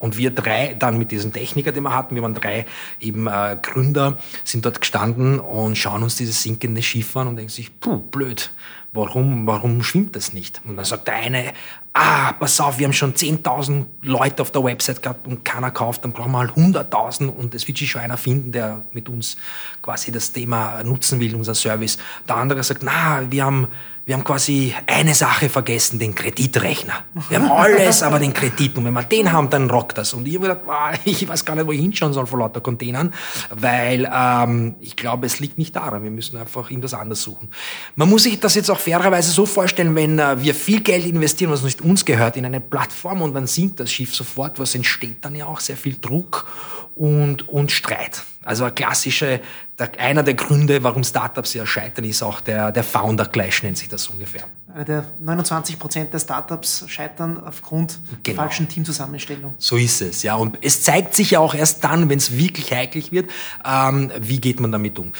Und 0.00 0.16
wir 0.16 0.30
drei, 0.30 0.74
dann 0.78 0.96
mit 0.96 1.10
diesem 1.10 1.30
Techniker, 1.30 1.72
den 1.72 1.82
wir 1.82 1.94
hatten, 1.94 2.14
wir 2.14 2.22
waren 2.22 2.34
drei 2.34 2.64
eben 3.00 3.26
äh, 3.26 3.58
Gründer, 3.60 4.16
sind 4.44 4.64
dort 4.64 4.80
gestanden 4.80 5.38
und 5.38 5.76
schauen 5.76 6.02
uns 6.02 6.16
dieses 6.16 6.42
sinkende 6.42 6.82
Schiff 6.82 7.14
an 7.18 7.28
und 7.28 7.36
denken 7.36 7.50
sich, 7.50 7.78
puh, 7.80 7.98
blöd, 7.98 8.50
warum, 8.92 9.46
warum 9.46 9.82
schwimmt 9.82 10.16
das 10.16 10.32
nicht? 10.32 10.62
Und 10.64 10.76
dann 10.76 10.86
sagt 10.86 11.06
der 11.06 11.16
eine, 11.16 11.52
ah, 11.92 12.32
pass 12.32 12.58
auf, 12.62 12.78
wir 12.78 12.86
haben 12.86 12.94
schon 12.94 13.12
10.000 13.12 13.84
Leute 14.00 14.40
auf 14.40 14.50
der 14.52 14.64
Website 14.64 15.02
gehabt 15.02 15.26
und 15.26 15.44
keiner 15.44 15.70
kauft, 15.70 16.02
dann 16.02 16.12
brauchen 16.12 16.32
wir 16.32 16.38
halt 16.38 16.52
100.000 16.52 17.28
und 17.28 17.54
es 17.54 17.68
wird 17.68 17.76
sich 17.76 17.90
schon 17.90 18.00
einer 18.00 18.16
finden, 18.16 18.52
der 18.52 18.82
mit 18.92 19.10
uns 19.10 19.36
quasi 19.82 20.12
das 20.12 20.32
Thema 20.32 20.82
nutzen 20.82 21.20
will, 21.20 21.34
unser 21.34 21.54
Service. 21.54 21.98
Der 22.26 22.36
andere 22.36 22.62
sagt, 22.62 22.82
na, 22.82 23.30
wir 23.30 23.44
haben 23.44 23.68
wir 24.10 24.16
haben 24.16 24.24
quasi 24.24 24.74
eine 24.88 25.14
Sache 25.14 25.48
vergessen, 25.48 26.00
den 26.00 26.16
Kreditrechner. 26.16 27.04
Wir 27.28 27.40
haben 27.40 27.52
alles, 27.52 28.02
aber 28.02 28.18
den 28.18 28.34
Kredit. 28.34 28.76
Und 28.76 28.84
wenn 28.84 28.92
wir 28.92 29.04
den 29.04 29.30
haben, 29.30 29.50
dann 29.50 29.70
rockt 29.70 29.98
das. 29.98 30.14
Und 30.14 30.26
ich 30.26 30.34
habe 30.34 30.48
gedacht, 30.48 30.62
ah, 30.66 30.94
ich 31.04 31.28
weiß 31.28 31.44
gar 31.44 31.54
nicht, 31.54 31.68
wo 31.68 31.70
ich 31.70 31.78
hinschauen 31.78 32.12
soll 32.12 32.26
vor 32.26 32.40
lauter 32.40 32.60
Containern, 32.60 33.14
weil 33.54 34.10
ähm, 34.12 34.74
ich 34.80 34.96
glaube, 34.96 35.26
es 35.26 35.38
liegt 35.38 35.58
nicht 35.58 35.76
daran. 35.76 36.02
Wir 36.02 36.10
müssen 36.10 36.36
einfach 36.36 36.72
irgendwas 36.72 36.92
anderes 36.92 37.22
suchen. 37.22 37.50
Man 37.94 38.10
muss 38.10 38.24
sich 38.24 38.40
das 38.40 38.56
jetzt 38.56 38.68
auch 38.68 38.80
fairerweise 38.80 39.30
so 39.30 39.46
vorstellen, 39.46 39.94
wenn 39.94 40.18
äh, 40.18 40.42
wir 40.42 40.56
viel 40.56 40.80
Geld 40.80 41.06
investieren, 41.06 41.52
was 41.52 41.62
nicht 41.62 41.80
uns 41.80 42.04
gehört, 42.04 42.36
in 42.36 42.44
eine 42.44 42.60
Plattform 42.60 43.22
und 43.22 43.32
dann 43.32 43.46
sinkt 43.46 43.78
das 43.78 43.92
Schiff 43.92 44.12
sofort, 44.12 44.58
was 44.58 44.74
entsteht 44.74 45.24
dann 45.24 45.36
ja 45.36 45.46
auch 45.46 45.60
sehr 45.60 45.76
viel 45.76 45.96
Druck 46.00 46.48
und, 46.96 47.48
und 47.48 47.70
Streit. 47.70 48.24
Also 48.42 48.64
eine 48.64 48.72
klassische, 48.72 49.40
einer 49.98 50.22
der 50.22 50.34
Gründe, 50.34 50.82
warum 50.82 51.04
Startups 51.04 51.52
ja 51.52 51.66
scheitern, 51.66 52.04
ist 52.04 52.22
auch 52.22 52.40
der, 52.40 52.72
der 52.72 52.84
Founder 52.84 53.26
Clash, 53.26 53.62
nennt 53.62 53.76
sich 53.76 53.88
das 53.88 54.08
ungefähr. 54.08 54.44
Der 54.86 55.04
29 55.20 55.78
Prozent 55.78 56.12
der 56.14 56.20
Startups 56.20 56.84
scheitern 56.86 57.42
aufgrund 57.44 57.98
genau. 58.08 58.18
der 58.24 58.34
falschen 58.36 58.68
Teamzusammenstellung. 58.68 59.54
So 59.58 59.76
ist 59.76 60.00
es, 60.00 60.22
ja. 60.22 60.36
Und 60.36 60.58
es 60.62 60.82
zeigt 60.82 61.14
sich 61.14 61.32
ja 61.32 61.40
auch 61.40 61.54
erst 61.54 61.84
dann, 61.84 62.08
wenn 62.08 62.18
es 62.18 62.36
wirklich 62.36 62.72
heikel 62.72 63.02
wird, 63.10 63.30
ähm, 63.64 64.10
wie 64.20 64.40
geht 64.40 64.60
man 64.60 64.72
damit 64.72 64.98
um. 64.98 65.12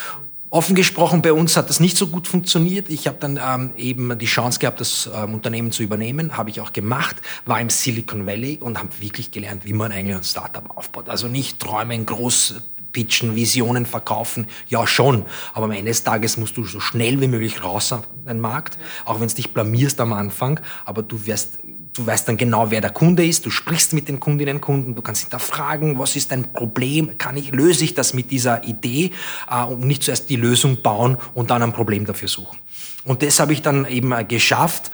Offen 0.49 0.75
gesprochen, 0.75 1.21
bei 1.21 1.31
uns 1.31 1.55
hat 1.55 1.69
das 1.69 1.79
nicht 1.79 1.95
so 1.95 2.07
gut 2.07 2.27
funktioniert. 2.27 2.89
Ich 2.89 3.07
habe 3.07 3.15
dann 3.21 3.39
ähm, 3.41 3.71
eben 3.77 4.19
die 4.19 4.25
Chance 4.25 4.59
gehabt, 4.59 4.81
das 4.81 5.09
ähm, 5.15 5.33
Unternehmen 5.33 5.71
zu 5.71 5.81
übernehmen, 5.81 6.35
habe 6.35 6.49
ich 6.49 6.59
auch 6.59 6.73
gemacht, 6.73 7.15
war 7.45 7.61
im 7.61 7.69
Silicon 7.69 8.25
Valley 8.25 8.57
und 8.59 8.77
habe 8.77 8.89
wirklich 8.99 9.31
gelernt, 9.31 9.63
wie 9.63 9.71
man 9.71 9.93
eigentlich 9.93 10.17
ein 10.17 10.23
Startup 10.25 10.69
aufbaut. 10.75 11.07
Also 11.07 11.29
nicht 11.29 11.59
träumen, 11.59 12.05
groß 12.05 12.55
pitchen, 12.91 13.35
Visionen 13.35 13.85
verkaufen, 13.85 14.47
ja 14.67 14.85
schon. 14.87 15.25
Aber 15.53 15.65
am 15.65 15.71
Ende 15.71 15.91
des 15.91 16.03
Tages 16.03 16.37
musst 16.37 16.57
du 16.57 16.63
so 16.63 16.79
schnell 16.79 17.19
wie 17.21 17.27
möglich 17.27 17.63
raus 17.63 17.93
auf 17.93 18.07
den 18.27 18.39
Markt, 18.39 18.77
auch 19.05 19.19
wenn 19.19 19.27
es 19.27 19.35
dich 19.35 19.53
blamierst 19.53 19.99
am 20.01 20.13
Anfang, 20.13 20.59
aber 20.85 21.03
du 21.03 21.25
wirst 21.25 21.59
du 21.93 22.05
weißt 22.05 22.27
dann 22.27 22.37
genau, 22.37 22.71
wer 22.71 22.81
der 22.81 22.91
Kunde 22.91 23.25
ist, 23.25 23.45
du 23.45 23.49
sprichst 23.49 23.93
mit 23.93 24.07
den 24.07 24.19
Kundinnen 24.19 24.55
und 24.55 24.61
Kunden, 24.61 24.95
du 24.95 25.01
kannst 25.01 25.23
hinterfragen, 25.23 25.99
was 25.99 26.15
ist 26.15 26.31
dein 26.31 26.53
Problem, 26.53 27.17
kann 27.17 27.37
ich, 27.37 27.51
löse 27.51 27.83
ich 27.83 27.93
das 27.93 28.13
mit 28.13 28.31
dieser 28.31 28.63
Idee? 28.63 29.11
Äh, 29.49 29.63
und 29.63 29.81
nicht 29.81 30.03
zuerst 30.03 30.29
die 30.29 30.35
Lösung 30.35 30.81
bauen 30.81 31.17
und 31.33 31.49
dann 31.49 31.61
ein 31.61 31.73
Problem 31.73 32.05
dafür 32.05 32.27
suchen. 32.27 32.57
Und 33.03 33.23
das 33.23 33.39
habe 33.39 33.53
ich 33.53 33.61
dann 33.61 33.85
eben 33.85 34.11
äh, 34.11 34.23
geschafft, 34.23 34.91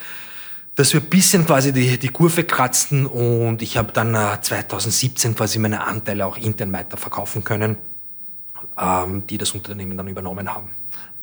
dass 0.77 0.93
wir 0.93 1.01
ein 1.01 1.09
bisschen 1.09 1.45
quasi 1.45 1.73
die, 1.73 1.97
die 1.97 2.07
Kurve 2.07 2.45
kratzten 2.45 3.05
und 3.05 3.61
ich 3.61 3.75
habe 3.75 3.91
dann 3.91 4.15
äh, 4.15 4.39
2017 4.39 5.35
quasi 5.35 5.59
meine 5.59 5.85
Anteile 5.85 6.25
auch 6.25 6.37
intern 6.37 6.71
weiterverkaufen 6.71 7.43
können 7.43 7.75
ähm, 8.79 9.25
die 9.27 9.37
das 9.37 9.51
Unternehmen 9.51 9.97
dann 9.97 10.07
übernommen 10.07 10.53
haben. 10.53 10.69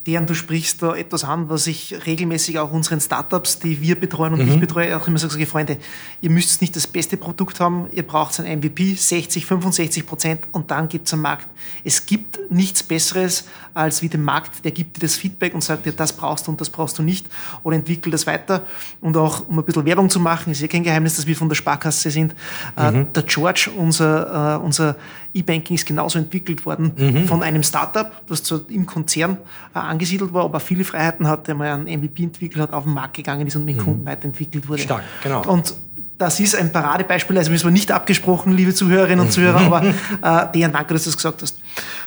Deren, 0.06 0.26
du 0.26 0.34
sprichst 0.34 0.82
da 0.82 0.94
etwas 0.94 1.24
an, 1.24 1.48
was 1.48 1.66
ich 1.66 2.06
regelmäßig 2.06 2.58
auch 2.58 2.72
unseren 2.72 3.00
Startups, 3.00 3.58
die 3.58 3.80
wir 3.80 3.98
betreuen 3.98 4.34
und 4.34 4.44
mhm. 4.44 4.52
ich 4.52 4.60
betreue, 4.60 4.96
auch 4.96 5.08
immer 5.08 5.18
sage, 5.18 5.46
Freunde, 5.46 5.78
ihr 6.20 6.30
müsst 6.30 6.60
nicht 6.60 6.76
das 6.76 6.86
beste 6.86 7.16
Produkt 7.16 7.58
haben, 7.58 7.88
ihr 7.90 8.06
braucht 8.06 8.38
ein 8.38 8.58
MVP, 8.58 8.94
60, 8.94 9.46
65 9.46 10.06
Prozent 10.06 10.42
und 10.52 10.70
dann 10.70 10.88
gibt 10.88 11.06
es 11.06 11.14
einen 11.14 11.22
Markt. 11.22 11.48
Es 11.84 12.04
gibt 12.04 12.38
nichts 12.50 12.82
Besseres 12.82 13.46
als 13.72 14.02
wie 14.02 14.08
den 14.08 14.22
Markt, 14.22 14.64
der 14.64 14.72
gibt 14.72 14.96
dir 14.96 15.00
das 15.00 15.16
Feedback 15.16 15.54
und 15.54 15.64
sagt 15.64 15.86
dir, 15.86 15.92
das 15.92 16.12
brauchst 16.12 16.46
du 16.46 16.50
und 16.50 16.60
das 16.60 16.68
brauchst 16.68 16.98
du 16.98 17.02
nicht 17.02 17.26
oder 17.62 17.76
entwickel 17.76 18.12
das 18.12 18.26
weiter. 18.26 18.66
Und 19.00 19.16
auch, 19.16 19.48
um 19.48 19.58
ein 19.58 19.64
bisschen 19.64 19.86
Werbung 19.86 20.10
zu 20.10 20.20
machen, 20.20 20.52
ist 20.52 20.60
ja 20.60 20.68
kein 20.68 20.84
Geheimnis, 20.84 21.16
dass 21.16 21.26
wir 21.26 21.34
von 21.34 21.48
der 21.48 21.56
Sparkasse 21.56 22.10
sind. 22.10 22.34
Äh, 22.76 22.90
mhm. 22.90 23.12
Der 23.12 23.22
George, 23.22 23.70
unser, 23.74 24.56
äh, 24.56 24.64
unser 24.64 24.96
E-Banking 25.34 25.74
ist 25.74 25.84
genauso 25.84 26.18
entwickelt 26.18 26.64
worden 26.64 26.92
mhm. 26.96 27.26
von 27.26 27.42
einem 27.42 27.62
Startup, 27.62 28.10
das 28.28 28.44
zwar 28.44 28.60
im 28.68 28.86
Konzern 28.86 29.36
äh, 29.74 29.78
angesiedelt 29.78 30.32
war, 30.32 30.44
aber 30.44 30.60
viele 30.60 30.84
Freiheiten 30.84 31.26
hat, 31.26 31.48
der 31.48 31.56
mal 31.56 31.72
einen 31.72 32.00
MVP 32.00 32.22
entwickelt 32.22 32.62
hat, 32.62 32.72
auf 32.72 32.84
den 32.84 32.94
Markt 32.94 33.14
gegangen 33.14 33.46
ist 33.46 33.56
und 33.56 33.64
mit 33.64 33.76
mhm. 33.76 33.84
Kunden 33.84 34.06
weiterentwickelt 34.06 34.68
wurde. 34.68 34.82
Stark, 34.82 35.02
genau. 35.22 35.42
Und 35.46 35.74
das 36.18 36.38
ist 36.38 36.54
ein 36.54 36.70
Paradebeispiel, 36.70 37.36
also 37.36 37.50
müssen 37.50 37.66
wir 37.66 37.72
nicht 37.72 37.90
abgesprochen, 37.90 38.52
liebe 38.52 38.72
Zuhörerinnen 38.72 39.24
und 39.24 39.32
Zuhörer, 39.32 39.60
aber 39.60 39.82
äh, 40.22 40.52
Dejan, 40.52 40.72
danke, 40.72 40.94
dass 40.94 41.04
du 41.04 41.10
das 41.10 41.16
gesagt 41.16 41.42
hast. 41.42 41.58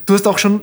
Du 0.05 0.13
hast 0.13 0.25
auch 0.25 0.38
schon 0.38 0.62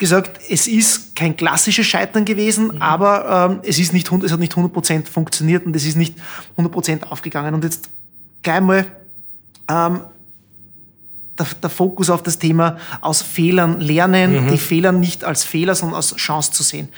gesagt, 0.00 0.40
es 0.50 0.66
ist 0.66 1.14
kein 1.14 1.36
klassisches 1.36 1.86
Scheitern 1.86 2.24
gewesen, 2.24 2.74
mhm. 2.74 2.82
aber 2.82 3.50
ähm, 3.52 3.60
es, 3.62 3.78
ist 3.78 3.92
nicht, 3.92 4.10
es 4.10 4.32
hat 4.32 4.40
nicht 4.40 4.54
100% 4.54 5.06
funktioniert 5.06 5.64
und 5.64 5.76
es 5.76 5.86
ist 5.86 5.96
nicht 5.96 6.16
100% 6.58 7.04
aufgegangen. 7.04 7.54
Und 7.54 7.62
jetzt 7.62 7.88
gleich 8.42 8.60
mal 8.60 8.86
ähm, 9.70 10.00
der, 11.40 11.46
der, 11.62 11.70
Fokus 11.70 12.10
auf 12.10 12.22
das 12.22 12.38
Thema 12.38 12.76
aus 13.00 13.22
Fehlern 13.22 13.80
lernen, 13.80 14.44
mhm. 14.44 14.50
die 14.50 14.58
Fehler 14.58 14.92
nicht 14.92 15.24
als 15.24 15.44
Fehler, 15.44 15.74
sondern 15.74 15.96
als 15.96 16.14
Chance 16.16 16.52
zu 16.52 16.62
sehen. 16.62 16.88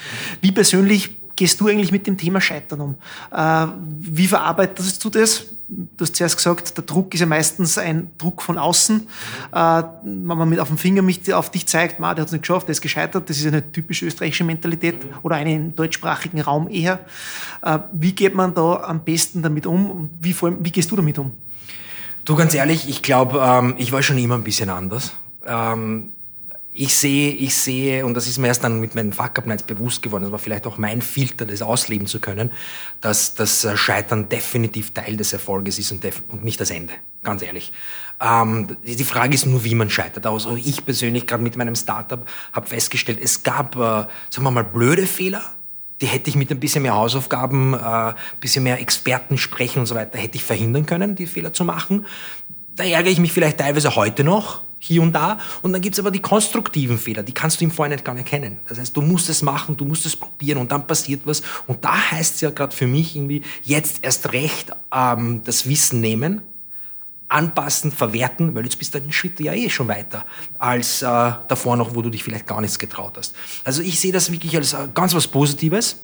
Wie 0.41 0.53
persönlich 0.53 1.23
gehst 1.37 1.61
du 1.61 1.69
eigentlich 1.69 1.93
mit 1.93 2.07
dem 2.07 2.17
Thema 2.17 2.41
Scheitern 2.41 2.81
um? 2.81 2.95
Äh, 3.33 3.67
wie 4.01 4.27
verarbeitest 4.27 5.03
du 5.05 5.11
das? 5.11 5.47
Du 5.69 6.05
hast 6.05 6.17
zuerst 6.17 6.37
gesagt, 6.37 6.77
der 6.77 6.85
Druck 6.85 7.15
ist 7.15 7.21
ja 7.21 7.27
meistens 7.27 7.79
ein 7.79 8.11
Druck 8.19 8.43
von 8.43 8.59
außen. 8.59 9.09
Äh, 9.53 9.83
wenn 10.05 10.25
man 10.25 10.49
mit 10.49 10.61
auf 10.61 10.69
dem 10.69 10.77
Finger 10.77 11.01
mich, 11.01 11.33
auf 11.33 11.51
dich 11.51 11.67
zeigt, 11.67 11.99
der 11.99 12.09
hat 12.09 12.19
es 12.19 12.33
nicht 12.33 12.43
geschafft, 12.43 12.69
der 12.69 12.73
ist 12.73 12.83
gescheitert, 12.83 13.31
das 13.31 13.39
ist 13.39 13.47
eine 13.47 13.73
typische 13.73 14.05
österreichische 14.07 14.45
Mentalität 14.45 14.97
oder 15.23 15.37
eine 15.37 15.55
im 15.55 15.75
deutschsprachigen 15.75 16.43
Raum 16.43 16.69
eher. 16.69 17.01
Äh, 17.63 17.79
wie 17.93 18.13
geht 18.13 18.35
man 18.35 18.55
da 18.55 18.83
am 18.85 19.03
besten 19.03 19.43
damit 19.43 19.67
um 19.67 19.91
und 19.91 20.11
wie, 20.21 20.35
allem, 20.43 20.59
wie 20.61 20.71
gehst 20.71 20.91
du 20.91 20.97
damit 20.97 21.19
um? 21.19 21.33
Du, 22.25 22.37
ganz 22.37 22.55
ehrlich, 22.55 22.89
ich 22.89 23.03
glaube, 23.03 23.41
ähm, 23.43 23.75
ich 23.79 23.91
war 23.91 24.03
schon 24.03 24.17
immer 24.17 24.37
ein 24.37 24.45
bisschen 24.45 24.71
anders. 24.71 25.13
Ähm, 25.45 26.13
ich 26.75 26.97
sehe, 26.97 27.33
ich 27.33 27.57
sehe, 27.57 28.07
und 28.07 28.15
das 28.15 28.29
ist 28.29 28.39
mir 28.39 28.47
erst 28.47 28.63
dann 28.63 28.81
mit 28.81 28.95
meinen 28.95 29.13
Fuck-Up 29.13 29.45
Nights 29.45 29.65
bewusst 29.65 30.03
geworden, 30.03 30.23
das 30.23 30.33
war 30.33 30.39
vielleicht 30.39 30.67
auch 30.67 30.79
mein 30.79 31.03
Filter, 31.03 31.45
das 31.45 31.61
ausleben 31.63 32.07
zu 32.07 32.21
können, 32.21 32.51
dass 33.01 33.35
das 33.35 33.65
äh, 33.65 33.77
Scheitern 33.77 34.29
definitiv 34.29 34.95
Teil 34.95 35.17
des 35.17 35.33
Erfolges 35.33 35.81
ist 35.81 35.91
und, 35.91 36.05
und 36.29 36.45
nicht 36.45 36.61
das 36.61 36.71
Ende, 36.71 36.95
ganz 37.25 37.43
ehrlich. 37.43 37.73
Ähm, 38.21 38.77
die 38.85 39.05
Frage 39.05 39.35
ist 39.35 39.47
nur, 39.47 39.65
wie 39.65 39.75
man 39.75 39.91
scheitert. 39.91 40.25
Also 40.25 40.57
ich 40.57 40.85
persönlich, 40.85 41.27
gerade 41.27 41.43
mit 41.43 41.57
meinem 41.57 41.75
Startup, 41.75 42.25
habe 42.53 42.67
festgestellt, 42.69 43.19
es 43.21 43.43
gab, 43.43 43.75
äh, 43.75 44.07
sagen 44.31 44.45
wir 44.45 44.51
mal, 44.53 44.65
blöde 44.65 45.07
Fehler, 45.07 45.43
die 46.03 46.07
hätte 46.07 46.29
ich 46.29 46.37
mit 46.37 46.51
ein 46.51 46.61
bisschen 46.61 46.83
mehr 46.83 46.95
Hausaufgaben, 46.95 47.75
äh, 47.75 48.13
bisschen 48.41 48.65
mehr 48.65 48.81
Experten 48.81 49.39
sprechen 49.39 49.79
und 49.79 49.87
so 49.87 49.95
weiter, 49.95 50.19
hätte 50.19 50.37
ich 50.37 50.45
verhindern 50.45 50.85
können, 50.85 51.15
die 51.15 51.27
Fehler 51.27 51.53
zu 51.53 51.65
machen. 51.65 52.07
Da 52.75 52.85
ärgere 52.85 53.13
ich 53.13 53.21
mich 53.21 53.33
vielleicht 53.33 53.59
teilweise 53.59 53.95
heute 53.95 54.25
noch, 54.25 54.63
hier 54.79 55.01
und 55.01 55.13
da. 55.13 55.39
Und 55.63 55.73
dann 55.73 55.81
gibt's 55.81 56.01
aber 56.01 56.11
die 56.11 56.21
konstruktiven 56.21 56.99
Fehler, 56.99 57.23
die 57.23 57.33
kannst 57.33 57.61
du 57.61 57.65
im 57.65 57.71
Vorhinein 57.71 58.03
gar 58.03 58.15
nicht 58.15 58.27
kennen. 58.27 58.59
Das 58.67 58.79
heißt, 58.79 58.97
du 58.97 59.01
musst 59.01 59.29
es 59.29 59.43
machen, 59.43 59.77
du 59.77 59.85
musst 59.85 60.05
es 60.07 60.17
probieren 60.17 60.59
und 60.59 60.73
dann 60.73 60.87
passiert 60.89 61.21
was. 61.25 61.43
Und 61.69 61.85
da 61.85 62.11
heißt 62.11 62.35
es 62.35 62.41
ja 62.41 62.51
gerade 62.51 62.75
für 62.75 62.89
mich 62.89 63.15
irgendwie, 63.15 63.43
jetzt 63.63 64.03
erst 64.03 64.33
recht 64.33 64.73
ähm, 64.93 65.43
das 65.45 65.69
Wissen 65.69 66.01
nehmen, 66.01 66.43
anpassen, 67.33 67.93
verwerten, 67.93 68.55
weil 68.55 68.65
jetzt 68.65 68.79
bist 68.79 68.95
du 68.95 69.01
den 69.01 69.13
Schritt 69.13 69.41
ja 69.41 69.53
eh 69.53 69.71
schon 69.71 69.89
weiter 69.89 70.25
als 70.59 71.03
äh, 71.03 71.07
davor 71.07 71.77
noch, 71.77 71.95
wo 71.95 72.03
du 72.03 72.11
dich 72.11 72.25
vielleicht 72.25 72.47
gar 72.47 72.61
nichts 72.61 72.79
getraut 72.79 73.15
hast. 73.17 73.35
Also 73.65 73.83
ich 73.83 73.99
sehe 73.99 74.13
das 74.13 74.31
wirklich 74.31 74.57
als 74.57 74.73
äh, 74.73 74.89
ganz 74.95 75.15
was 75.15 75.27
Positives 75.27 76.03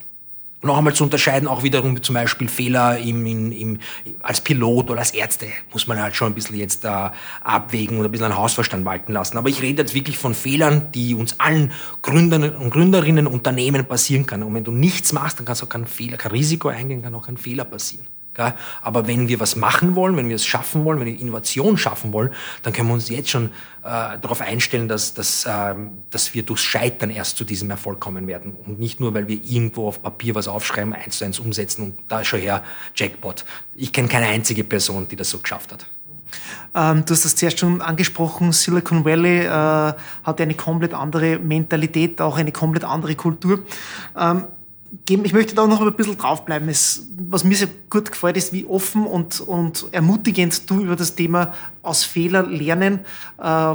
noch 0.63 0.77
einmal 0.77 0.93
zu 0.93 1.05
unterscheiden, 1.05 1.47
auch 1.47 1.63
wiederum 1.63 2.03
zum 2.03 2.15
Beispiel 2.15 2.49
Fehler 2.49 2.99
im, 2.99 3.25
im, 3.27 3.53
im, 3.53 3.79
als 4.23 4.41
Pilot 4.41 4.91
oder 4.91 4.99
als 4.99 5.13
Ärzte 5.13 5.47
muss 5.73 5.87
man 5.87 6.01
halt 6.01 6.17
schon 6.17 6.33
ein 6.33 6.35
bisschen 6.35 6.57
jetzt 6.57 6.85
äh, 6.85 7.11
abwägen 7.43 7.99
oder 7.99 8.09
ein 8.09 8.13
bisschen 8.13 8.27
einen 8.27 8.37
Hausverstand 8.37 8.85
walten 8.85 9.13
lassen. 9.13 9.39
Aber 9.39 9.49
ich 9.49 9.63
rede 9.63 9.83
jetzt 9.83 9.95
wirklich 9.95 10.19
von 10.19 10.35
Fehlern, 10.35 10.91
die 10.93 11.15
uns 11.15 11.39
allen 11.39 11.73
Gründern 12.03 12.57
und 12.57 12.71
Gründerinnen, 12.71 13.29
Unternehmen 13.29 13.85
passieren 13.87 14.27
können. 14.27 14.43
Und 14.43 14.55
wenn 14.55 14.65
du 14.65 14.73
nichts 14.73 15.13
machst, 15.13 15.39
dann 15.39 15.47
kannst 15.47 15.63
du 15.63 15.67
auch 15.67 15.71
kein 15.71 15.87
Fehler, 15.87 16.17
kein 16.17 16.33
Risiko 16.33 16.69
eingehen, 16.69 17.03
kann 17.03 17.15
auch 17.15 17.27
kein 17.27 17.37
Fehler 17.37 17.65
passieren. 17.65 18.07
Aber 18.83 19.07
wenn 19.07 19.29
wir 19.29 19.41
was 19.41 19.57
machen 19.57 19.97
wollen, 19.97 20.17
wenn 20.17 20.29
wir 20.29 20.37
es 20.37 20.47
schaffen 20.47 20.85
wollen, 20.85 21.01
wenn 21.01 21.07
wir 21.07 21.19
Innovation 21.19 21.77
schaffen 21.77 22.13
wollen, 22.13 22.31
dann 22.63 22.73
können 22.73 22.89
wir 22.89 22.95
uns 22.95 23.09
jetzt 23.09 23.31
schon 23.31 23.47
äh, 23.83 24.19
darauf 24.21 24.41
einstellen, 24.41 24.89
dass, 24.89 25.15
dass, 25.15 25.45
äh, 25.45 25.75
dass 26.11 26.35
wir 26.35 26.45
durchs 26.45 26.63
Scheitern 26.63 27.11
erst 27.11 27.37
zu 27.37 27.45
diesem 27.45 27.71
Erfolg 27.71 28.01
kommen 28.01 28.27
werden. 28.27 28.57
Und 28.65 28.79
nicht 28.79 29.01
nur, 29.01 29.15
weil 29.15 29.29
wir 29.29 29.43
irgendwo 29.43 29.89
auf 29.89 30.03
Papier 30.03 30.35
was 30.35 30.47
aufschreiben, 30.47 30.93
eins 30.93 31.19
zu 31.19 31.25
eins 31.25 31.39
umsetzen 31.39 31.83
und 31.83 31.99
da 32.09 32.25
schon 32.25 32.41
her 32.41 32.63
Jackpot. 32.95 33.45
Ich 33.75 33.93
kenne 33.93 34.09
keine 34.09 34.27
einzige 34.27 34.65
Person, 34.65 35.09
die 35.09 35.17
das 35.17 35.31
so 35.31 35.39
geschafft 35.39 35.73
hat. 35.73 35.87
Ähm, 36.75 37.05
du 37.05 37.13
hast 37.13 37.25
das 37.25 37.35
zuerst 37.35 37.59
schon 37.59 37.81
angesprochen, 37.81 38.53
Silicon 38.53 39.05
Valley 39.05 39.47
äh, 39.47 39.49
hat 39.49 40.41
eine 40.41 40.55
komplett 40.55 40.95
andere 40.95 41.39
Mentalität, 41.39 42.21
auch 42.21 42.37
eine 42.37 42.53
komplett 42.53 42.85
andere 42.85 43.15
Kultur. 43.15 43.65
Ähm, 44.17 44.45
geben. 45.05 45.25
Ich 45.25 45.33
möchte 45.33 45.55
da 45.55 45.67
noch 45.67 45.81
ein 45.81 45.93
bisschen 45.95 46.17
draufbleiben. 46.17 46.69
Es, 46.69 47.09
was 47.29 47.45
mir 47.45 47.57
sehr 47.57 47.69
gut 47.91 48.11
gefällt, 48.11 48.37
ist, 48.37 48.53
wie 48.53 48.65
offen 48.67 49.07
und, 49.07 49.41
und 49.41 49.87
ermutigend 49.93 50.69
du 50.69 50.81
über 50.81 50.97
das 50.97 51.15
Thema 51.15 51.55
aus 51.83 52.05
Fehlern 52.05 52.51
lernen 52.51 53.01
äh, 53.39 53.75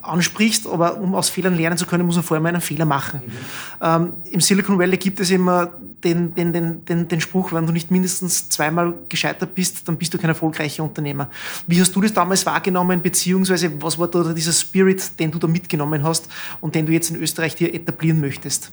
ansprichst. 0.00 0.66
Aber 0.66 0.98
um 0.98 1.14
aus 1.14 1.28
Fehlern 1.28 1.56
lernen 1.56 1.76
zu 1.76 1.86
können, 1.86 2.06
muss 2.06 2.16
man 2.16 2.24
vorher 2.24 2.42
mal 2.42 2.48
einen 2.50 2.60
Fehler 2.60 2.84
machen. 2.84 3.20
Mhm. 3.24 3.32
Ähm, 3.82 4.12
Im 4.30 4.40
Silicon 4.40 4.78
Valley 4.78 4.96
gibt 4.96 5.20
es 5.20 5.30
immer 5.30 5.72
den, 6.04 6.34
den, 6.34 6.52
den, 6.52 6.84
den, 6.84 7.08
den 7.08 7.20
Spruch, 7.20 7.52
wenn 7.52 7.66
du 7.66 7.72
nicht 7.72 7.90
mindestens 7.90 8.48
zweimal 8.50 8.94
gescheitert 9.08 9.54
bist, 9.54 9.88
dann 9.88 9.96
bist 9.96 10.12
du 10.12 10.18
kein 10.18 10.28
erfolgreicher 10.28 10.84
Unternehmer. 10.84 11.30
Wie 11.66 11.80
hast 11.80 11.96
du 11.96 12.00
das 12.02 12.12
damals 12.12 12.44
wahrgenommen, 12.44 13.00
beziehungsweise 13.00 13.70
was 13.82 13.98
war 13.98 14.08
da 14.08 14.32
dieser 14.34 14.52
Spirit, 14.52 15.18
den 15.18 15.30
du 15.30 15.38
da 15.38 15.46
mitgenommen 15.46 16.02
hast 16.02 16.28
und 16.60 16.74
den 16.74 16.84
du 16.84 16.92
jetzt 16.92 17.10
in 17.10 17.16
Österreich 17.16 17.54
dir 17.54 17.72
etablieren 17.72 18.20
möchtest? 18.20 18.70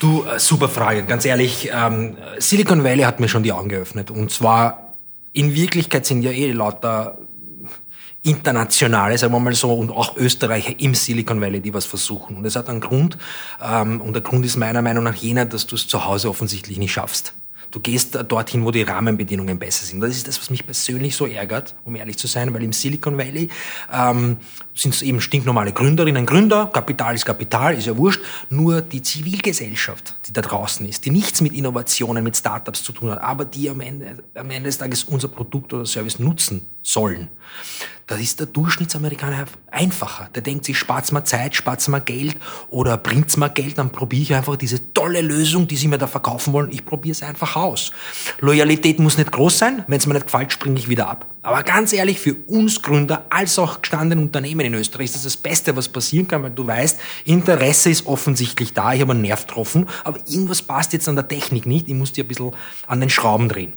Du, 0.00 0.24
äh, 0.24 0.40
super 0.40 0.68
Frage. 0.68 1.04
Ganz 1.04 1.26
ehrlich, 1.26 1.70
ähm, 1.72 2.16
Silicon 2.38 2.82
Valley 2.82 3.02
hat 3.02 3.20
mir 3.20 3.28
schon 3.28 3.42
die 3.42 3.52
Augen 3.52 3.68
geöffnet. 3.68 4.10
Und 4.10 4.30
zwar, 4.30 4.96
in 5.34 5.54
Wirklichkeit 5.54 6.06
sind 6.06 6.22
ja 6.22 6.30
eh 6.30 6.52
lauter 6.52 7.18
internationale, 8.22 9.16
sagen 9.18 9.32
wir 9.32 9.40
mal 9.40 9.54
so, 9.54 9.72
und 9.72 9.90
auch 9.90 10.16
Österreicher 10.16 10.72
im 10.78 10.94
Silicon 10.94 11.40
Valley, 11.40 11.60
die 11.60 11.72
was 11.74 11.84
versuchen. 11.84 12.36
Und 12.36 12.44
das 12.44 12.56
hat 12.56 12.70
einen 12.70 12.80
Grund. 12.80 13.18
Ähm, 13.62 14.00
und 14.00 14.14
der 14.14 14.22
Grund 14.22 14.44
ist 14.46 14.56
meiner 14.56 14.80
Meinung 14.80 15.04
nach 15.04 15.16
jener, 15.16 15.44
dass 15.44 15.66
du 15.66 15.76
es 15.76 15.86
zu 15.86 16.04
Hause 16.06 16.30
offensichtlich 16.30 16.78
nicht 16.78 16.92
schaffst. 16.92 17.34
Du 17.70 17.80
gehst 17.80 18.18
dorthin, 18.28 18.64
wo 18.64 18.70
die 18.70 18.82
Rahmenbedingungen 18.82 19.58
besser 19.58 19.84
sind. 19.84 20.00
Das 20.00 20.10
ist 20.10 20.26
das, 20.26 20.40
was 20.40 20.50
mich 20.50 20.64
persönlich 20.64 21.14
so 21.14 21.26
ärgert, 21.26 21.74
um 21.84 21.94
ehrlich 21.94 22.18
zu 22.18 22.26
sein, 22.26 22.52
weil 22.52 22.62
im 22.64 22.72
Silicon 22.72 23.16
Valley 23.16 23.48
ähm, 23.92 24.38
sind 24.74 24.94
es 24.94 25.02
eben 25.02 25.20
stinknormale 25.20 25.72
Gründerinnen, 25.72 26.26
Gründer, 26.26 26.66
Kapital 26.66 27.14
ist 27.14 27.24
Kapital, 27.24 27.74
ist 27.74 27.86
ja 27.86 27.96
wurscht, 27.96 28.20
nur 28.48 28.80
die 28.80 29.02
Zivilgesellschaft, 29.02 30.16
die 30.26 30.32
da 30.32 30.40
draußen 30.40 30.86
ist, 30.86 31.04
die 31.04 31.10
nichts 31.10 31.40
mit 31.40 31.52
Innovationen, 31.52 32.24
mit 32.24 32.36
Startups 32.36 32.82
zu 32.82 32.92
tun 32.92 33.10
hat, 33.10 33.20
aber 33.20 33.44
die 33.44 33.70
am 33.70 33.80
Ende, 33.80 34.24
am 34.34 34.50
Ende 34.50 34.68
des 34.68 34.78
Tages 34.78 35.04
unser 35.04 35.28
Produkt 35.28 35.72
oder 35.72 35.86
Service 35.86 36.18
nutzen 36.18 36.66
sollen 36.82 37.28
da 38.10 38.16
ist 38.16 38.40
der 38.40 38.48
Durchschnittsamerikaner 38.48 39.44
einfacher. 39.70 40.28
Der 40.34 40.42
denkt 40.42 40.64
sich, 40.64 40.76
spart's 40.76 41.12
mal 41.12 41.24
Zeit, 41.24 41.54
spart's 41.54 41.86
mal 41.86 42.00
Geld 42.00 42.36
oder 42.68 42.96
bringt's 42.96 43.36
mal 43.36 43.46
Geld, 43.46 43.78
dann 43.78 43.92
probiere 43.92 44.22
ich 44.22 44.34
einfach 44.34 44.56
diese 44.56 44.92
tolle 44.92 45.20
Lösung, 45.20 45.68
die 45.68 45.76
sie 45.76 45.86
mir 45.86 45.96
da 45.96 46.08
verkaufen 46.08 46.52
wollen, 46.52 46.72
ich 46.72 46.84
probiere 46.84 47.12
es 47.12 47.22
einfach 47.22 47.54
aus. 47.54 47.92
Loyalität 48.40 48.98
muss 48.98 49.16
nicht 49.16 49.30
groß 49.30 49.58
sein, 49.58 49.84
wenn 49.86 49.98
es 49.98 50.06
mir 50.06 50.14
nicht 50.14 50.26
gefällt, 50.26 50.52
springe 50.52 50.76
ich 50.76 50.88
wieder 50.88 51.08
ab. 51.08 51.32
Aber 51.42 51.62
ganz 51.62 51.92
ehrlich, 51.92 52.18
für 52.18 52.34
uns 52.34 52.82
Gründer 52.82 53.26
als 53.30 53.56
auch 53.60 53.80
gestandene 53.80 54.20
Unternehmen 54.20 54.66
in 54.66 54.74
Österreich 54.74 55.04
ist 55.04 55.14
das 55.14 55.22
das 55.22 55.36
Beste, 55.36 55.76
was 55.76 55.88
passieren 55.88 56.26
kann, 56.26 56.42
weil 56.42 56.50
du 56.50 56.66
weißt, 56.66 56.98
Interesse 57.26 57.90
ist 57.90 58.06
offensichtlich 58.06 58.74
da, 58.74 58.92
ich 58.92 59.02
habe 59.02 59.12
einen 59.12 59.22
Nerv 59.22 59.46
getroffen, 59.46 59.86
aber 60.02 60.18
irgendwas 60.26 60.62
passt 60.62 60.92
jetzt 60.94 61.08
an 61.08 61.14
der 61.14 61.28
Technik 61.28 61.64
nicht, 61.64 61.86
ich 61.86 61.94
muss 61.94 62.12
dir 62.12 62.24
ein 62.24 62.28
bisschen 62.28 62.50
an 62.88 62.98
den 62.98 63.08
Schrauben 63.08 63.48
drehen. 63.48 63.74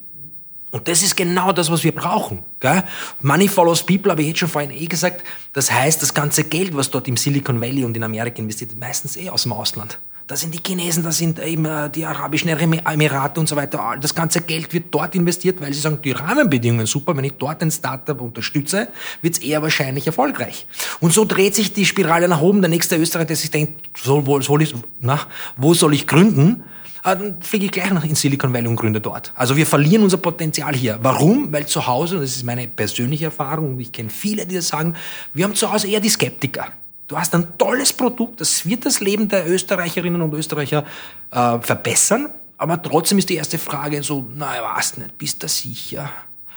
Und 0.73 0.87
das 0.87 1.03
ist 1.03 1.15
genau 1.15 1.51
das, 1.51 1.69
was 1.69 1.83
wir 1.83 1.93
brauchen. 1.93 2.43
Gell? 2.59 2.83
Money 3.21 3.47
follows 3.47 3.83
people, 3.83 4.11
habe 4.11 4.23
ich 4.23 4.29
jetzt 4.29 4.39
schon 4.39 4.49
vorhin 4.49 4.71
eh 4.71 4.87
gesagt. 4.87 5.23
Das 5.53 5.71
heißt, 5.71 6.01
das 6.01 6.15
ganze 6.15 6.45
Geld, 6.45 6.75
was 6.75 6.89
dort 6.89 7.07
im 7.07 7.15
Silicon 7.15 7.61
Valley 7.61 7.85
und 7.85 7.95
in 7.95 8.03
Amerika 8.03 8.39
investiert 8.39 8.75
meistens 8.79 9.15
eh 9.15 9.29
aus 9.29 9.43
dem 9.43 9.53
Ausland. 9.53 9.99
Da 10.25 10.35
sind 10.35 10.51
die 10.55 10.59
Chinesen, 10.65 11.03
da 11.03 11.11
sind 11.11 11.39
eben 11.39 11.65
äh, 11.65 11.91
die 11.91 12.05
Arabischen 12.05 12.49
Emirate 12.49 13.39
und 13.39 13.47
so 13.47 13.55
weiter. 13.55 13.97
Das 14.01 14.15
ganze 14.15 14.41
Geld 14.41 14.73
wird 14.73 14.85
dort 14.89 15.13
investiert, 15.13 15.61
weil 15.61 15.71
sie 15.73 15.79
sagen, 15.79 15.99
die 16.03 16.11
Rahmenbedingungen 16.11 16.87
super. 16.87 17.15
Wenn 17.15 17.25
ich 17.25 17.33
dort 17.33 17.61
ein 17.61 17.69
Startup 17.69 18.19
unterstütze, 18.19 18.87
wird 19.21 19.35
es 19.35 19.43
eher 19.43 19.61
wahrscheinlich 19.61 20.07
erfolgreich. 20.07 20.65
Und 20.99 21.13
so 21.13 21.23
dreht 21.23 21.53
sich 21.53 21.73
die 21.73 21.85
Spirale 21.85 22.27
nach 22.27 22.41
oben. 22.41 22.61
Der 22.61 22.69
nächste 22.71 22.95
Österreicher, 22.95 23.27
der 23.27 23.35
sich 23.35 23.51
denkt, 23.51 23.95
soll, 23.95 24.41
soll 24.41 24.63
ich, 24.63 24.73
na, 24.99 25.19
wo 25.55 25.75
soll 25.75 25.93
ich 25.93 26.07
gründen? 26.07 26.63
Ah, 27.05 27.15
dann 27.15 27.41
fliege 27.41 27.65
ich 27.65 27.71
gleich 27.71 27.91
nach 27.91 28.05
in 28.05 28.15
Silicon 28.15 28.53
Valley 28.53 28.67
und 28.67 28.77
gründe 28.77 29.01
dort. 29.01 29.33
Also 29.35 29.57
wir 29.57 29.67
verlieren 29.67 30.03
unser 30.03 30.17
Potenzial 30.17 30.73
hier. 30.73 30.97
Warum? 31.01 31.51
Weil 31.51 31.65
zu 31.65 31.85
Hause, 31.85 32.15
und 32.15 32.21
das 32.21 32.37
ist 32.37 32.43
meine 32.43 32.65
persönliche 32.69 33.25
Erfahrung, 33.25 33.73
und 33.73 33.79
ich 33.81 33.91
kenne 33.91 34.09
viele, 34.09 34.45
die 34.45 34.55
das 34.55 34.69
sagen, 34.69 34.95
wir 35.33 35.43
haben 35.43 35.53
zu 35.53 35.71
Hause 35.71 35.89
eher 35.89 35.99
die 35.99 36.09
Skeptiker. 36.09 36.67
Du 37.07 37.17
hast 37.17 37.35
ein 37.35 37.57
tolles 37.57 37.91
Produkt, 37.91 38.39
das 38.39 38.65
wird 38.65 38.85
das 38.85 39.01
Leben 39.01 39.27
der 39.27 39.49
Österreicherinnen 39.49 40.21
und 40.21 40.33
Österreicher 40.33 40.85
äh, 41.31 41.59
verbessern, 41.59 42.29
aber 42.57 42.81
trotzdem 42.81 43.17
ist 43.17 43.27
die 43.27 43.35
erste 43.35 43.57
Frage 43.57 44.01
so, 44.01 44.25
na, 44.35 44.53
was 44.61 44.95
nicht, 44.95 45.17
bist 45.17 45.43
du 45.43 45.49
sicher? 45.49 46.09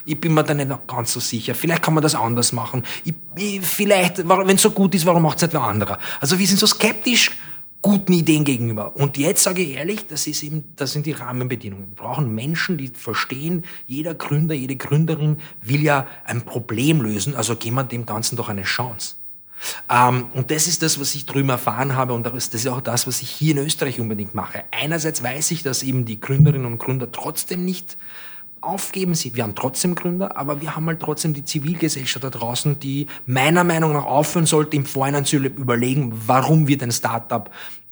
Ich 0.05 0.21
bin 0.21 0.33
mir 0.33 0.45
da 0.45 0.55
nicht 0.55 0.71
ganz 0.87 1.13
so 1.13 1.19
sicher. 1.19 1.57
Vielleicht 1.57 1.83
kann 1.83 1.95
man 1.95 2.03
das 2.05 2.15
anders 2.15 2.53
machen. 2.53 2.85
Ich, 3.05 3.15
ich, 3.35 3.61
vielleicht, 3.61 4.29
wenn 4.29 4.55
es 4.55 4.63
so 4.63 4.71
gut 4.71 4.95
ist, 4.95 5.05
warum 5.05 5.25
macht 5.25 5.39
es 5.39 5.43
nicht 5.43 5.55
wer 5.55 5.63
anderer? 5.63 5.99
Also 6.21 6.39
wir 6.39 6.47
sind 6.47 6.61
so 6.61 6.67
skeptisch 6.69 7.33
guten 7.83 8.13
Ideen 8.13 8.45
gegenüber. 8.45 8.97
Und 8.97 9.17
jetzt 9.17 9.43
sage 9.43 9.63
ich 9.63 9.75
ehrlich, 9.75 10.07
das 10.07 10.27
ist 10.27 10.43
eben, 10.43 10.65
das 10.77 10.93
sind 10.93 11.07
die 11.07 11.13
Rahmenbedingungen. 11.13 11.89
Wir 11.91 11.97
brauchen 11.97 12.35
Menschen, 12.35 12.79
die 12.79 12.89
verstehen, 12.89 13.65
jeder 13.87 14.15
Gründer, 14.15 14.55
jede 14.55 14.77
Gründerin 14.77 15.39
will 15.63 15.83
ja 15.83 16.07
ein 16.25 16.43
Problem 16.43 17.01
lösen, 17.01 17.35
also 17.35 17.57
geben 17.57 17.77
wir 17.77 17.85
dem 17.85 18.07
Ganzen 18.07 18.37
doch 18.37 18.49
eine 18.49 18.65
Chance. 18.65 19.17
Ähm, 19.91 20.27
und 20.35 20.51
das 20.51 20.67
ist 20.67 20.83
das, 20.83 21.01
was 21.01 21.15
ich 21.15 21.27
drüben 21.27 21.49
erfahren 21.49 21.97
habe 21.97 22.13
und 22.13 22.27
das 22.27 22.49
ist 22.49 22.67
auch 22.69 22.81
das, 22.81 23.07
was 23.07 23.23
ich 23.23 23.31
hier 23.31 23.53
in 23.53 23.65
Österreich 23.65 24.01
unbedingt 24.01 24.35
mache. 24.35 24.65
Einerseits 24.71 25.23
weiß 25.23 25.51
ich, 25.53 25.63
dass 25.63 25.83
eben 25.83 26.05
die 26.05 26.21
Gründerinnen 26.21 26.67
und 26.67 26.79
Gründer 26.79 27.11
trotzdem 27.11 27.65
nicht 27.65 27.97
aufgeben 28.67 29.15
sie. 29.15 29.35
Wir 29.35 29.43
haben 29.45 29.55
trotzdem 29.55 29.95
Gründer, 29.95 30.37
aber 30.37 30.61
wir 30.61 30.77
haben 30.77 30.87
halt 30.87 31.01
trotzdem 31.01 31.35
die 31.35 31.45
Zivilgesellschaft 31.45 32.25
da 32.25 32.31
draußen, 32.31 32.79
die 32.81 33.07
meiner 33.27 33.65
Meinung 33.65 33.93
nach 33.93 34.05
aufhören 34.05 34.47
sollte, 34.47 34.77
im 34.77 34.85
Vorhinein 34.85 35.25
zu 35.25 35.37
überlegen, 35.37 36.13
warum 36.27 36.69
wird 36.69 36.83
ein 36.83 36.93
Startup 36.93 37.51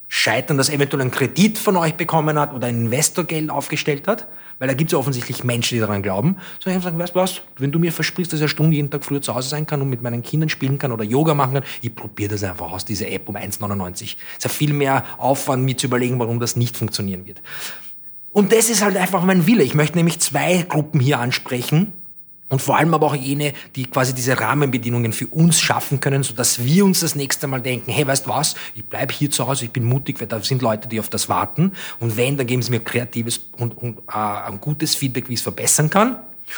scheitern, 0.08 0.56
das 0.56 0.70
eventuell 0.70 1.00
einen 1.00 1.10
Kredit 1.10 1.58
von 1.58 1.76
euch 1.76 1.94
bekommen 1.94 2.38
hat 2.38 2.54
oder 2.54 2.68
ein 2.68 2.84
Investorgeld 2.84 3.50
aufgestellt 3.50 4.06
hat, 4.06 4.28
weil 4.60 4.68
da 4.68 4.74
gibt 4.74 4.90
es 4.90 4.92
ja 4.92 4.98
offensichtlich 4.98 5.42
Menschen, 5.42 5.74
die 5.74 5.80
daran 5.80 6.02
glauben. 6.02 6.36
So 6.60 6.70
ich 6.70 6.82
sagen, 6.82 6.98
weißt 6.98 7.16
du 7.16 7.18
was, 7.18 7.42
wenn 7.58 7.72
du 7.72 7.80
mir 7.80 7.90
versprichst, 7.90 8.32
dass 8.32 8.38
ich 8.38 8.44
eine 8.44 8.48
Stunde 8.48 8.76
jeden 8.76 8.90
Tag 8.90 9.04
früher 9.04 9.20
zu 9.20 9.34
Hause 9.34 9.48
sein 9.48 9.66
kann 9.66 9.82
und 9.82 9.90
mit 9.90 10.02
meinen 10.02 10.22
Kindern 10.22 10.48
spielen 10.48 10.78
kann 10.78 10.92
oder 10.92 11.02
Yoga 11.02 11.34
machen 11.34 11.54
kann, 11.54 11.64
ich 11.82 11.94
probiere 11.94 12.30
das 12.30 12.44
einfach 12.44 12.70
aus, 12.70 12.84
diese 12.84 13.08
App 13.08 13.28
um 13.28 13.36
1,99. 13.36 13.90
Es 13.90 14.02
ist 14.02 14.16
ja 14.44 14.50
viel 14.50 14.72
mehr 14.72 15.04
Aufwand, 15.18 15.64
mir 15.64 15.76
zu 15.76 15.86
überlegen, 15.88 16.18
warum 16.20 16.38
das 16.38 16.54
nicht 16.54 16.76
funktionieren 16.76 17.26
wird. 17.26 17.42
Und 18.34 18.52
das 18.52 18.68
ist 18.68 18.82
halt 18.82 18.96
einfach 18.96 19.22
mein 19.22 19.46
Wille. 19.46 19.62
Ich 19.62 19.74
möchte 19.74 19.96
nämlich 19.96 20.18
zwei 20.18 20.66
Gruppen 20.68 20.98
hier 20.98 21.20
ansprechen. 21.20 21.92
Und 22.48 22.60
vor 22.60 22.76
allem 22.76 22.92
aber 22.92 23.06
auch 23.06 23.14
jene, 23.14 23.52
die 23.76 23.84
quasi 23.84 24.12
diese 24.12 24.38
Rahmenbedingungen 24.38 25.12
für 25.12 25.28
uns 25.28 25.60
schaffen 25.60 26.00
können, 26.00 26.24
so 26.24 26.34
dass 26.34 26.64
wir 26.64 26.84
uns 26.84 27.00
das 27.00 27.14
nächste 27.14 27.46
Mal 27.46 27.62
denken, 27.62 27.92
hey, 27.92 28.04
weißt 28.04 28.28
was, 28.28 28.56
ich 28.74 28.84
bleib 28.84 29.12
hier 29.12 29.30
zu 29.30 29.46
Hause, 29.46 29.66
ich 29.66 29.70
bin 29.70 29.84
mutig, 29.84 30.20
weil 30.20 30.26
da 30.26 30.40
sind 30.42 30.62
Leute, 30.62 30.88
die 30.88 30.98
auf 30.98 31.08
das 31.08 31.28
warten. 31.28 31.72
Und 32.00 32.16
wenn, 32.16 32.36
dann 32.36 32.48
geben 32.48 32.60
sie 32.60 32.72
mir 32.72 32.80
kreatives 32.80 33.40
und, 33.56 33.78
und 33.78 33.98
äh, 34.08 34.16
ein 34.16 34.60
gutes 34.60 34.96
Feedback, 34.96 35.28
wie 35.28 35.34
ich 35.34 35.38
es 35.38 35.44
verbessern 35.44 35.88
kann. 35.88 36.16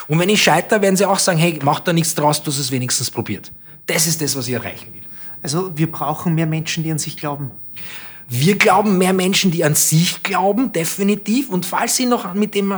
Und 0.08 0.18
wenn 0.18 0.30
ich 0.30 0.42
scheitere, 0.42 0.80
werden 0.80 0.96
sie 0.96 1.04
auch 1.04 1.18
sagen, 1.18 1.38
hey, 1.38 1.58
mach 1.62 1.80
da 1.80 1.92
nichts 1.92 2.14
draus, 2.14 2.42
du 2.42 2.50
hast 2.50 2.58
es 2.58 2.70
wenigstens 2.70 3.10
probiert. 3.10 3.52
Das 3.84 4.06
ist 4.06 4.22
das, 4.22 4.34
was 4.34 4.48
ich 4.48 4.54
erreichen 4.54 4.94
will. 4.94 5.02
Also 5.42 5.76
wir 5.76 5.92
brauchen 5.92 6.34
mehr 6.34 6.46
Menschen, 6.46 6.84
die 6.84 6.90
an 6.90 6.98
sich 6.98 7.18
glauben. 7.18 7.50
Wir 8.28 8.56
glauben 8.56 8.98
mehr 8.98 9.12
Menschen, 9.12 9.50
die 9.52 9.62
an 9.64 9.74
sich 9.74 10.22
glauben, 10.22 10.72
definitiv. 10.72 11.48
Und 11.48 11.64
falls 11.64 11.96
sie 11.96 12.06
noch 12.06 12.34
mit 12.34 12.54
dem, 12.54 12.74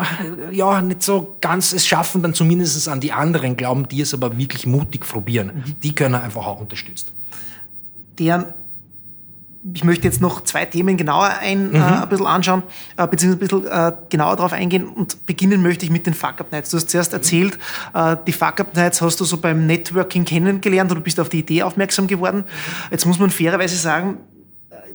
ja, 0.53 0.81
nicht 0.83 1.03
so 1.03 1.37
ganz 1.41 1.73
es 1.73 1.87
schaffen, 1.87 2.23
dann 2.23 2.35
zumindest 2.35 2.89
an 2.89 3.01
die 3.01 3.13
anderen 3.13 3.57
glauben, 3.57 3.89
die 3.89 4.03
es 4.03 4.13
aber 4.13 4.37
wirklich 4.37 4.67
mutig 4.67 5.07
probieren. 5.07 5.47
Mhm. 5.55 5.81
Die 5.83 5.95
können 5.95 6.17
einfach 6.17 6.47
auch 6.47 6.61
unterstützt. 6.61 7.13
Deren 8.19 8.53
ich 9.75 9.85
möchte 9.85 10.07
jetzt 10.07 10.21
noch 10.21 10.43
zwei 10.45 10.65
Themen 10.65 10.97
genauer 10.97 11.31
ein, 11.41 11.71
mhm. 11.71 11.75
äh, 11.75 11.79
ein 11.79 12.09
bisschen 12.09 12.27
anschauen, 12.27 12.63
äh, 12.97 13.07
beziehungsweise 13.07 13.57
ein 13.57 13.63
bisschen 13.63 13.67
äh, 13.67 13.93
genauer 14.09 14.37
darauf 14.37 14.53
eingehen 14.53 14.87
und 14.89 15.27
beginnen 15.27 15.63
möchte 15.63 15.85
ich 15.85 15.91
mit 15.91 16.07
den 16.07 16.15
Fuck-Up-Nights. 16.15 16.71
Du 16.71 16.77
hast 16.77 16.91
zuerst 16.91 17.13
erzählt, 17.13 17.59
äh, 17.95 18.17
die 18.27 18.33
Fuck-Up-Nights 18.33 19.01
hast 19.03 19.21
du 19.21 19.25
so 19.25 19.37
beim 19.39 19.67
Networking 19.67 20.25
kennengelernt 20.25 20.91
oder 20.91 21.01
bist 21.01 21.19
auf 21.21 21.29
die 21.29 21.41
Idee 21.41 21.63
aufmerksam 21.63 22.07
geworden. 22.07 22.45
Jetzt 22.91 23.05
muss 23.07 23.19
man 23.19 23.31
fairerweise 23.31 23.77
sagen, 23.77 24.19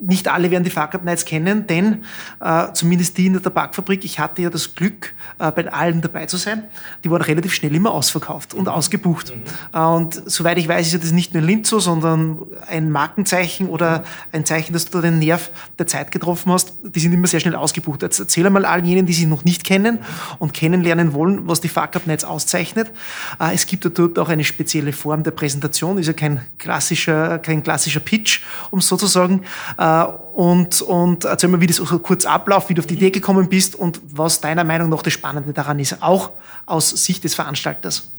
nicht 0.06 0.28
alle 0.28 0.52
werden 0.52 0.64
die 0.64 0.70
Fuck 0.70 0.96
Up 0.96 1.04
Nights 1.04 1.26
kennen, 1.26 1.66
denn 1.68 2.04
äh, 2.42 2.68
zumindest 2.74 3.18
die 3.18 3.28
in 3.28 3.34
der 3.34 3.42
Tabakfabrik, 3.42 4.04
ich 4.04 4.20
hatte 4.20 4.42
ja 4.42 4.50
das 4.50 4.76
Glück, 4.76 5.14
äh, 5.40 5.52
bei 5.52 5.72
allen 5.72 6.02
dabei 6.02 6.26
zu 6.26 6.38
sein. 6.38 6.66
Die 7.04 7.12
waren 7.12 7.22
relativ 7.22 7.54
schnell 7.54 7.74
immer 7.74 7.92
ausverkauft 7.92 8.54
und 8.54 8.68
ausgebucht. 8.68 9.34
Mhm. 9.34 9.42
Äh, 9.74 9.80
und 9.80 10.22
soweit 10.26 10.58
ich 10.58 10.68
weiß, 10.68 10.88
ist 10.88 10.94
ja 10.94 11.00
das 11.00 11.12
nicht 11.12 11.34
nur 11.34 11.42
in 11.42 11.48
Linz 11.48 11.70
so, 11.70 11.80
sondern 11.80 12.40
ein 12.68 12.92
Markenzeichen 12.92 13.70
oder 13.70 14.04
ein 14.32 14.46
Zeichen, 14.46 14.74
dass 14.74 14.90
du 14.90 15.00
den 15.00 15.20
Nerv 15.20 15.52
der 15.80 15.88
Zeit 15.88 16.12
getroffen 16.12 16.52
hast. 16.52 16.74
Die 16.84 17.00
sind 17.00 17.14
immer 17.14 17.28
sehr 17.28 17.40
schnell 17.40 17.56
ausgebucht. 17.56 18.02
Jetzt 18.02 18.20
erzähl 18.20 18.46
einmal 18.46 18.66
all 18.66 18.84
jenen, 18.86 19.06
die 19.06 19.14
sie 19.14 19.26
noch 19.26 19.46
nicht 19.46 19.64
kennen 19.64 20.00
und 20.40 20.54
kennenlernen 20.54 21.14
wollen, 21.14 21.48
was 21.48 21.62
die 21.62 21.70
Fuck 21.70 21.96
Up 21.96 22.08
Nights 22.08 22.26
auszeichnet. 22.26 22.92
Äh, 23.40 23.54
es 23.54 23.66
gibt 23.66 23.86
dort 23.98 24.20
auch 24.20 24.30
eine 24.30 24.44
spezielle 24.44 24.92
Form 24.92 25.24
der 25.24 25.32
Präsentation, 25.32 25.98
ist 25.98 26.08
ja 26.08 26.14
kein 26.14 26.42
klassischer, 26.58 27.40
kein 27.40 27.64
klassischer 27.64 28.02
Pitch, 28.02 28.42
um 28.70 28.80
es 28.80 28.88
so 28.88 28.98
zu 28.98 29.08
sagen 29.08 29.44
äh, 29.78 29.93
und, 30.02 30.82
und 30.82 31.26
erzähl 31.26 31.50
mal, 31.50 31.62
wie 31.62 31.68
das 31.68 31.78
so 31.78 32.00
kurz 32.00 32.26
abläuft, 32.26 32.70
wie 32.70 32.74
du 32.74 32.82
auf 32.82 32.88
die 32.88 32.96
Idee 32.96 33.12
gekommen 33.12 33.50
bist 33.50 33.76
und 33.76 34.02
was 34.04 34.42
deiner 34.42 34.64
Meinung 34.64 34.90
nach 34.90 35.02
das 35.02 35.14
Spannende 35.14 35.54
daran 35.54 35.80
ist, 35.80 36.02
auch 36.02 36.32
aus 36.66 36.90
Sicht 36.90 37.24
des 37.24 37.36
Veranstalters. 37.36 38.10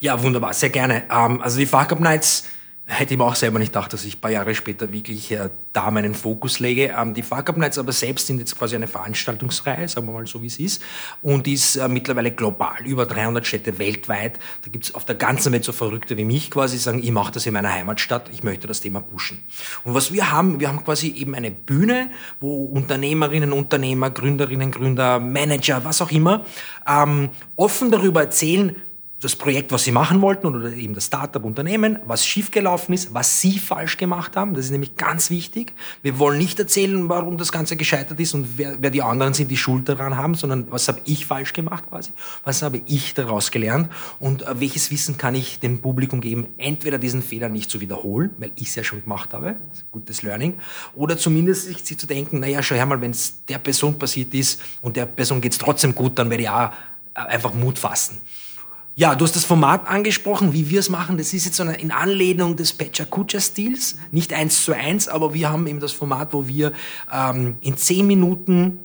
Ja, 0.00 0.22
wunderbar, 0.22 0.52
sehr 0.52 0.70
gerne. 0.70 1.04
Ähm, 1.10 1.40
also 1.40 1.58
die 1.58 1.66
Fuck 1.66 1.92
Up 1.92 2.00
Nights 2.00 2.44
hätte 2.84 3.14
ich 3.14 3.18
mir 3.18 3.24
auch 3.24 3.36
selber 3.36 3.58
nicht 3.60 3.72
gedacht, 3.72 3.92
dass 3.92 4.04
ich 4.04 4.16
ein 4.16 4.20
paar 4.20 4.30
Jahre 4.32 4.54
später 4.54 4.92
wirklich 4.92 5.30
äh, 5.30 5.50
da 5.72 5.90
meinen 5.90 6.14
Fokus 6.14 6.58
lege. 6.58 6.94
Ähm, 6.98 7.14
die 7.14 7.22
Fuck 7.22 7.48
Up 7.48 7.56
Nights 7.56 7.78
aber 7.78 7.92
selbst 7.92 8.26
sind 8.26 8.38
jetzt 8.38 8.58
quasi 8.58 8.74
eine 8.74 8.88
Veranstaltungsreihe, 8.88 9.86
sagen 9.86 10.08
wir 10.08 10.12
mal 10.12 10.26
so, 10.26 10.42
wie 10.42 10.48
es 10.48 10.58
ist, 10.58 10.82
und 11.22 11.46
ist 11.46 11.76
äh, 11.76 11.86
mittlerweile 11.88 12.32
global, 12.32 12.84
über 12.84 13.06
300 13.06 13.46
Städte 13.46 13.78
weltweit. 13.78 14.40
Da 14.64 14.70
gibt 14.70 14.84
es 14.84 14.94
auf 14.94 15.04
der 15.04 15.14
ganzen 15.14 15.52
Welt 15.52 15.64
so 15.64 15.72
Verrückte 15.72 16.16
wie 16.16 16.24
mich 16.24 16.50
quasi, 16.50 16.76
sagen, 16.76 17.02
ich 17.02 17.12
mache 17.12 17.32
das 17.32 17.46
in 17.46 17.52
meiner 17.52 17.72
Heimatstadt, 17.72 18.28
ich 18.32 18.42
möchte 18.42 18.66
das 18.66 18.80
Thema 18.80 19.00
pushen. 19.00 19.42
Und 19.84 19.94
was 19.94 20.12
wir 20.12 20.32
haben, 20.32 20.58
wir 20.58 20.68
haben 20.68 20.84
quasi 20.84 21.08
eben 21.08 21.36
eine 21.36 21.52
Bühne, 21.52 22.10
wo 22.40 22.64
Unternehmerinnen, 22.64 23.52
Unternehmer, 23.52 24.10
Gründerinnen, 24.10 24.72
Gründer, 24.72 25.20
Manager, 25.20 25.84
was 25.84 26.02
auch 26.02 26.10
immer, 26.10 26.44
ähm, 26.88 27.30
offen 27.54 27.92
darüber 27.92 28.22
erzählen, 28.22 28.74
das 29.22 29.36
Projekt, 29.36 29.70
was 29.70 29.84
sie 29.84 29.92
machen 29.92 30.20
wollten 30.20 30.46
oder 30.46 30.72
eben 30.72 30.94
das 30.94 31.06
Startup-Unternehmen, 31.06 32.00
was 32.06 32.26
schiefgelaufen 32.26 32.92
ist, 32.92 33.14
was 33.14 33.40
sie 33.40 33.58
falsch 33.58 33.96
gemacht 33.96 34.36
haben. 34.36 34.54
Das 34.54 34.64
ist 34.64 34.72
nämlich 34.72 34.96
ganz 34.96 35.30
wichtig. 35.30 35.72
Wir 36.02 36.18
wollen 36.18 36.38
nicht 36.38 36.58
erzählen, 36.58 37.08
warum 37.08 37.38
das 37.38 37.52
Ganze 37.52 37.76
gescheitert 37.76 38.18
ist 38.18 38.34
und 38.34 38.58
wer, 38.58 38.76
wer 38.80 38.90
die 38.90 39.00
anderen 39.00 39.32
sind, 39.32 39.48
die 39.48 39.56
Schuld 39.56 39.88
daran 39.88 40.16
haben, 40.16 40.34
sondern 40.34 40.70
was 40.70 40.88
habe 40.88 41.00
ich 41.04 41.24
falsch 41.24 41.52
gemacht 41.52 41.84
quasi, 41.88 42.10
was 42.42 42.62
habe 42.62 42.82
ich 42.86 43.14
daraus 43.14 43.52
gelernt 43.52 43.90
und 44.18 44.42
äh, 44.42 44.60
welches 44.60 44.90
Wissen 44.90 45.16
kann 45.16 45.36
ich 45.36 45.60
dem 45.60 45.80
Publikum 45.80 46.20
geben, 46.20 46.48
entweder 46.58 46.98
diesen 46.98 47.22
Fehler 47.22 47.48
nicht 47.48 47.70
zu 47.70 47.80
wiederholen, 47.80 48.30
weil 48.38 48.50
ich 48.56 48.68
es 48.68 48.74
ja 48.74 48.82
schon 48.82 49.02
gemacht 49.02 49.32
habe, 49.34 49.56
gutes 49.92 50.22
Learning, 50.22 50.58
oder 50.96 51.16
zumindest 51.16 51.66
sich 51.66 51.98
zu 51.98 52.06
denken, 52.06 52.40
naja, 52.40 52.60
schau 52.62 52.74
her 52.74 52.86
mal, 52.86 53.00
wenn 53.00 53.12
es 53.12 53.44
der 53.46 53.58
Person 53.58 53.98
passiert 53.98 54.34
ist 54.34 54.60
und 54.80 54.96
der 54.96 55.06
Person 55.06 55.40
geht 55.40 55.52
es 55.52 55.58
trotzdem 55.58 55.94
gut, 55.94 56.18
dann 56.18 56.28
werde 56.28 56.42
ich 56.42 56.50
auch 56.50 56.72
äh, 57.14 57.20
einfach 57.20 57.54
Mut 57.54 57.78
fassen. 57.78 58.18
Ja, 58.94 59.14
du 59.14 59.24
hast 59.24 59.34
das 59.36 59.46
Format 59.46 59.88
angesprochen, 59.88 60.52
wie 60.52 60.68
wir 60.68 60.80
es 60.80 60.90
machen. 60.90 61.16
Das 61.16 61.32
ist 61.32 61.46
jetzt 61.46 61.56
so 61.56 61.62
eine, 61.62 61.76
in 61.76 61.92
Anlehnung 61.92 62.56
des 62.56 62.74
Pecha-Kucha-Stils. 62.74 63.96
Nicht 64.10 64.34
eins 64.34 64.64
zu 64.64 64.74
eins, 64.74 65.08
aber 65.08 65.32
wir 65.32 65.50
haben 65.50 65.66
eben 65.66 65.80
das 65.80 65.92
Format, 65.92 66.34
wo 66.34 66.46
wir 66.46 66.72
ähm, 67.10 67.56
in 67.62 67.78
zehn 67.78 68.06
Minuten 68.06 68.80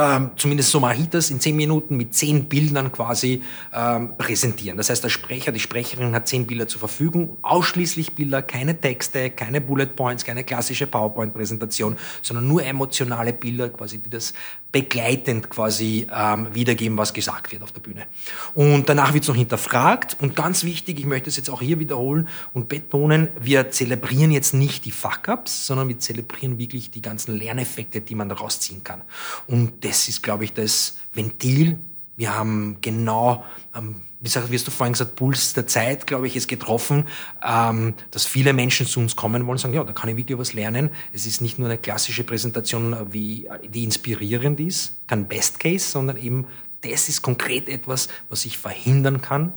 ähm, 0.00 0.30
zumindest 0.36 0.70
so 0.70 0.80
mache 0.80 1.02
ich 1.02 1.08
das, 1.10 1.30
in 1.30 1.40
zehn 1.40 1.56
Minuten 1.56 1.96
mit 1.96 2.14
zehn 2.14 2.48
Bildern 2.48 2.90
quasi 2.90 3.42
ähm, 3.74 4.16
präsentieren. 4.16 4.78
Das 4.78 4.88
heißt, 4.88 5.04
der 5.04 5.10
Sprecher, 5.10 5.52
die 5.52 5.60
Sprecherin 5.60 6.14
hat 6.14 6.26
zehn 6.26 6.46
Bilder 6.46 6.66
zur 6.66 6.78
Verfügung, 6.78 7.36
ausschließlich 7.42 8.14
Bilder, 8.14 8.40
keine 8.40 8.80
Texte, 8.80 9.28
keine 9.30 9.60
Bullet 9.60 9.94
Points, 9.94 10.24
keine 10.24 10.44
klassische 10.44 10.86
PowerPoint-Präsentation, 10.86 11.98
sondern 12.22 12.48
nur 12.48 12.64
emotionale 12.64 13.34
Bilder, 13.34 13.68
quasi, 13.68 13.98
die 13.98 14.08
das 14.08 14.32
begleitend 14.72 15.50
quasi 15.50 16.06
ähm, 16.14 16.48
wiedergeben, 16.54 16.96
was 16.96 17.12
gesagt 17.12 17.50
wird 17.50 17.62
auf 17.62 17.72
der 17.72 17.80
Bühne. 17.80 18.06
Und 18.54 18.88
danach 18.88 19.12
wird 19.12 19.24
es 19.24 19.28
noch 19.28 19.36
hinterfragt. 19.36 20.16
Und 20.20 20.36
ganz 20.36 20.64
wichtig, 20.64 21.00
ich 21.00 21.06
möchte 21.06 21.28
es 21.28 21.36
jetzt 21.36 21.50
auch 21.50 21.60
hier 21.60 21.80
wiederholen 21.80 22.28
und 22.54 22.68
betonen, 22.68 23.28
wir 23.40 23.70
zelebrieren 23.70 24.30
jetzt 24.30 24.54
nicht 24.54 24.84
die 24.84 24.92
Fuck-Ups, 24.92 25.66
sondern 25.66 25.88
wir 25.88 25.98
zelebrieren 25.98 26.58
wirklich 26.58 26.90
die 26.90 27.02
ganzen 27.02 27.36
Lerneffekte, 27.36 28.00
die 28.00 28.14
man 28.14 28.28
daraus 28.28 28.60
ziehen 28.60 28.84
kann. 28.84 29.02
Und 29.46 29.82
das 29.90 30.06
ist, 30.06 30.22
glaube 30.22 30.44
ich, 30.44 30.52
das 30.52 30.96
Ventil. 31.12 31.76
Wir 32.16 32.32
haben 32.32 32.76
genau, 32.80 33.44
ähm, 33.76 34.02
wie, 34.20 34.28
sag, 34.28 34.48
wie 34.48 34.54
hast 34.54 34.68
du 34.68 34.70
vorhin 34.70 34.92
gesagt, 34.92 35.16
Puls 35.16 35.52
der 35.52 35.66
Zeit, 35.66 36.06
glaube 36.06 36.28
ich, 36.28 36.36
ist 36.36 36.46
getroffen, 36.46 37.08
ähm, 37.44 37.94
dass 38.12 38.24
viele 38.24 38.52
Menschen 38.52 38.86
zu 38.86 39.00
uns 39.00 39.16
kommen 39.16 39.42
wollen 39.42 39.52
und 39.52 39.58
sagen, 39.58 39.74
ja, 39.74 39.82
da 39.82 39.92
kann 39.92 40.08
ich 40.08 40.16
wirklich 40.16 40.38
was 40.38 40.52
lernen. 40.52 40.90
Es 41.12 41.26
ist 41.26 41.40
nicht 41.40 41.58
nur 41.58 41.66
eine 41.66 41.76
klassische 41.76 42.22
Präsentation, 42.22 42.92
äh, 42.92 43.12
wie, 43.12 43.48
die 43.68 43.82
inspirierend 43.82 44.60
ist, 44.60 45.00
kein 45.08 45.26
Best 45.26 45.58
Case, 45.58 45.88
sondern 45.88 46.16
eben 46.16 46.46
das 46.82 47.08
ist 47.08 47.22
konkret 47.22 47.68
etwas, 47.68 48.06
was 48.28 48.44
ich 48.44 48.58
verhindern 48.58 49.20
kann, 49.20 49.52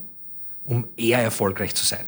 um 0.64 0.88
eher 0.96 1.20
erfolgreich 1.20 1.76
zu 1.76 1.86
sein. 1.86 2.06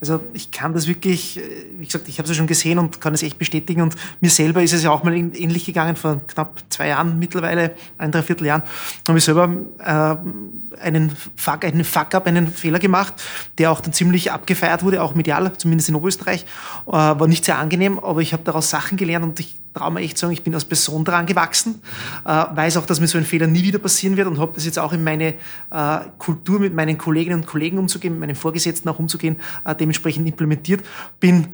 Also 0.00 0.20
ich 0.32 0.50
kann 0.50 0.74
das 0.74 0.86
wirklich, 0.86 1.38
äh, 1.38 1.42
wie 1.78 1.84
gesagt, 1.86 2.08
ich 2.08 2.18
habe 2.18 2.24
es 2.24 2.30
ja 2.30 2.34
schon 2.34 2.46
gesehen 2.46 2.78
und 2.78 3.00
kann 3.00 3.14
es 3.14 3.22
echt 3.22 3.38
bestätigen. 3.38 3.82
Und 3.82 3.96
mir 4.20 4.30
selber 4.30 4.62
ist 4.62 4.72
es 4.72 4.82
ja 4.82 4.90
auch 4.90 5.02
mal 5.04 5.14
ähnlich 5.14 5.64
gegangen, 5.64 5.96
vor 5.96 6.20
knapp 6.26 6.62
zwei 6.68 6.88
Jahren 6.88 7.18
mittlerweile, 7.18 7.74
ein, 7.98 8.12
dreiviertel 8.12 8.46
Jahren, 8.46 8.62
habe 9.08 9.18
ich 9.18 9.24
selber 9.24 9.50
äh, 9.78 10.80
einen 10.80 11.12
Fuck, 11.36 11.64
einen 11.64 11.84
Fuck-up, 11.84 12.26
einen 12.26 12.48
Fehler 12.48 12.78
gemacht, 12.78 13.14
der 13.58 13.70
auch 13.70 13.80
dann 13.80 13.92
ziemlich 13.92 14.32
abgefeiert 14.32 14.82
wurde, 14.82 15.02
auch 15.02 15.14
medial, 15.14 15.52
zumindest 15.56 15.88
in 15.88 15.94
Oberösterreich. 15.94 16.44
Äh, 16.86 16.92
war 16.92 17.26
nicht 17.26 17.44
sehr 17.44 17.58
angenehm, 17.58 17.98
aber 17.98 18.20
ich 18.20 18.32
habe 18.32 18.42
daraus 18.44 18.70
Sachen 18.70 18.96
gelernt 18.96 19.24
und 19.24 19.40
ich 19.40 19.63
traue 19.74 19.92
mir 19.92 20.00
echt 20.00 20.16
sagen, 20.16 20.32
ich 20.32 20.42
bin 20.42 20.54
als 20.54 20.64
Person 20.64 21.04
daran 21.04 21.26
gewachsen, 21.26 21.82
äh, 22.24 22.28
weiß 22.28 22.76
auch, 22.76 22.86
dass 22.86 23.00
mir 23.00 23.08
so 23.08 23.18
ein 23.18 23.24
Fehler 23.24 23.46
nie 23.46 23.62
wieder 23.62 23.78
passieren 23.78 24.16
wird 24.16 24.28
und 24.28 24.38
habe 24.38 24.52
das 24.54 24.64
jetzt 24.64 24.78
auch 24.78 24.92
in 24.92 25.02
meine 25.02 25.34
äh, 25.70 25.98
Kultur 26.18 26.60
mit 26.60 26.74
meinen 26.74 26.96
Kolleginnen 26.96 27.40
und 27.40 27.46
Kollegen 27.46 27.78
umzugehen, 27.78 28.14
mit 28.14 28.20
meinen 28.20 28.36
Vorgesetzten 28.36 28.88
auch 28.88 28.98
umzugehen, 28.98 29.36
äh, 29.64 29.74
dementsprechend 29.74 30.26
implementiert. 30.28 30.84
Bin 31.18 31.48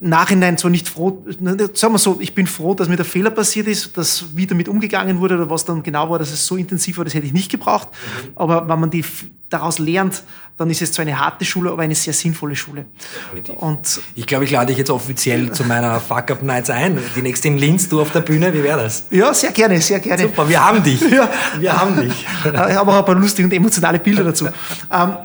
Nachhinein 0.00 0.56
zwar 0.56 0.70
nicht 0.70 0.88
froh, 0.88 1.22
sagen 1.74 1.94
wir 1.94 1.98
so, 1.98 2.18
ich 2.20 2.34
bin 2.34 2.46
froh, 2.46 2.74
dass 2.74 2.88
mir 2.88 2.96
der 2.96 3.04
Fehler 3.04 3.30
passiert 3.30 3.66
ist, 3.66 3.96
dass 3.98 4.34
wie 4.34 4.46
damit 4.46 4.68
umgegangen 4.68 5.20
wurde 5.20 5.34
oder 5.36 5.50
was 5.50 5.66
dann 5.66 5.82
genau 5.82 6.08
war, 6.08 6.18
dass 6.18 6.32
es 6.32 6.46
so 6.46 6.56
intensiv 6.56 6.96
war, 6.96 7.04
das 7.04 7.12
hätte 7.12 7.26
ich 7.26 7.34
nicht 7.34 7.50
gebraucht. 7.50 7.88
Mhm. 7.90 8.30
Aber 8.36 8.68
wenn 8.68 8.80
man 8.80 8.90
die 8.90 9.04
daraus 9.50 9.78
lernt, 9.78 10.22
dann 10.56 10.70
ist 10.70 10.80
es 10.80 10.92
zwar 10.92 11.02
eine 11.02 11.18
harte 11.18 11.44
Schule, 11.44 11.70
aber 11.70 11.82
eine 11.82 11.94
sehr 11.94 12.12
sinnvolle 12.12 12.54
Schule. 12.56 12.86
Und 13.56 14.00
ich 14.14 14.26
glaube, 14.26 14.44
ich 14.44 14.50
lade 14.50 14.66
dich 14.66 14.78
jetzt 14.78 14.90
offiziell 14.90 15.52
zu 15.52 15.64
meiner 15.64 16.00
Fuck 16.00 16.30
Up 16.30 16.42
Nights 16.42 16.70
ein. 16.70 16.98
Die 17.16 17.22
nächste 17.22 17.48
in 17.48 17.58
Linz, 17.58 17.88
du 17.88 18.00
auf 18.00 18.12
der 18.12 18.20
Bühne, 18.20 18.54
wie 18.54 18.62
wäre 18.62 18.82
das? 18.82 19.06
Ja, 19.10 19.34
sehr 19.34 19.52
gerne, 19.52 19.80
sehr 19.80 20.00
gerne. 20.00 20.22
Super, 20.22 20.48
wir 20.48 20.64
haben 20.64 20.82
dich. 20.82 21.00
Ja. 21.10 21.30
Wir 21.58 21.78
haben 21.78 22.00
dich. 22.00 22.26
Ich 22.44 22.54
habe 22.54 22.90
auch 22.90 22.98
ein 22.98 23.04
paar 23.04 23.14
lustige 23.14 23.46
und 23.46 23.52
emotionale 23.52 23.98
Bilder 23.98 24.24
dazu. 24.24 24.46
ähm, 24.46 25.16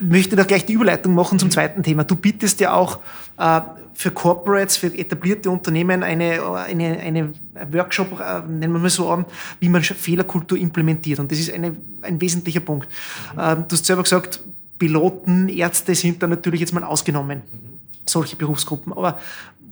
möchte 0.00 0.36
da 0.36 0.44
gleich 0.44 0.64
die 0.64 0.72
Überleitung 0.72 1.14
machen 1.14 1.38
zum 1.38 1.50
zweiten 1.50 1.82
Thema. 1.82 2.04
Du 2.04 2.16
bietest 2.16 2.60
ja 2.60 2.72
auch 2.72 2.98
für 3.36 4.10
Corporates, 4.10 4.76
für 4.76 4.86
etablierte 4.86 5.50
Unternehmen 5.50 6.02
eine, 6.02 6.42
eine, 6.56 6.98
eine 6.98 7.32
Workshop, 7.70 8.20
äh, 8.20 8.40
nennen 8.40 8.72
wir 8.72 8.80
mal 8.80 8.90
so 8.90 9.08
an, 9.08 9.24
wie 9.60 9.68
man 9.68 9.82
Fehlerkultur 9.82 10.58
implementiert. 10.58 11.20
Und 11.20 11.30
das 11.30 11.38
ist 11.38 11.52
eine, 11.52 11.76
ein 12.02 12.20
wesentlicher 12.20 12.60
Punkt. 12.60 12.88
Mhm. 13.34 13.64
du 13.68 13.72
hast 13.72 13.84
selber 13.84 14.02
gesagt, 14.02 14.40
Piloten, 14.78 15.48
Ärzte 15.48 15.94
sind 15.94 16.22
da 16.22 16.26
natürlich 16.26 16.60
jetzt 16.60 16.72
mal 16.72 16.84
ausgenommen, 16.84 17.42
mhm. 17.50 17.78
solche 18.06 18.36
Berufsgruppen. 18.36 18.92
Aber 18.92 19.18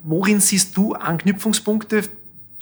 worin 0.04 0.40
siehst 0.40 0.76
du 0.76 0.94
Anknüpfungspunkte 0.94 2.02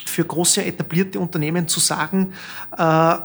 für 0.04 0.24
große 0.24 0.64
etablierte 0.64 1.20
Unternehmen 1.20 1.68
zu 1.68 1.80
sagen, 1.80 2.32
äh, 2.76 3.16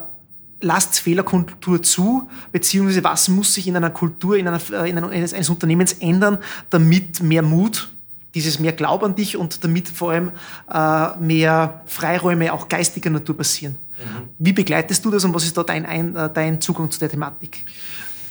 lasst 0.62 1.00
Fehlerkultur 1.00 1.82
zu, 1.82 2.30
beziehungsweise 2.52 3.04
was 3.04 3.30
muss 3.30 3.54
sich 3.54 3.68
in 3.68 3.76
einer 3.76 3.90
Kultur, 3.90 4.38
in 4.38 4.48
einer, 4.48 4.62
äh, 4.72 4.90
in 4.90 4.98
einer, 4.98 5.10
eines 5.10 5.50
Unternehmens 5.50 5.94
ändern, 5.94 6.38
damit 6.70 7.22
mehr 7.22 7.42
Mut 7.42 7.90
dieses 8.34 8.60
mehr 8.60 8.74
Glaub 8.74 9.02
an 9.02 9.16
dich 9.16 9.38
und 9.38 9.64
damit 9.64 9.88
vor 9.88 10.12
allem 10.12 10.32
äh, 10.70 11.18
mehr 11.20 11.82
Freiräume 11.86 12.52
auch 12.52 12.68
geistiger 12.68 13.10
Natur 13.10 13.38
passieren. 13.38 13.78
Mhm. 13.98 14.30
Wie 14.38 14.52
begleitest 14.52 15.04
du 15.06 15.10
das 15.10 15.24
und 15.24 15.34
was 15.34 15.46
ist 15.46 15.58
da 15.58 15.64
dein, 15.64 15.86
ein, 15.86 16.16
äh, 16.16 16.30
dein 16.32 16.60
Zugang 16.60 16.92
zu 16.92 17.00
der 17.00 17.10
Thematik? 17.10 17.64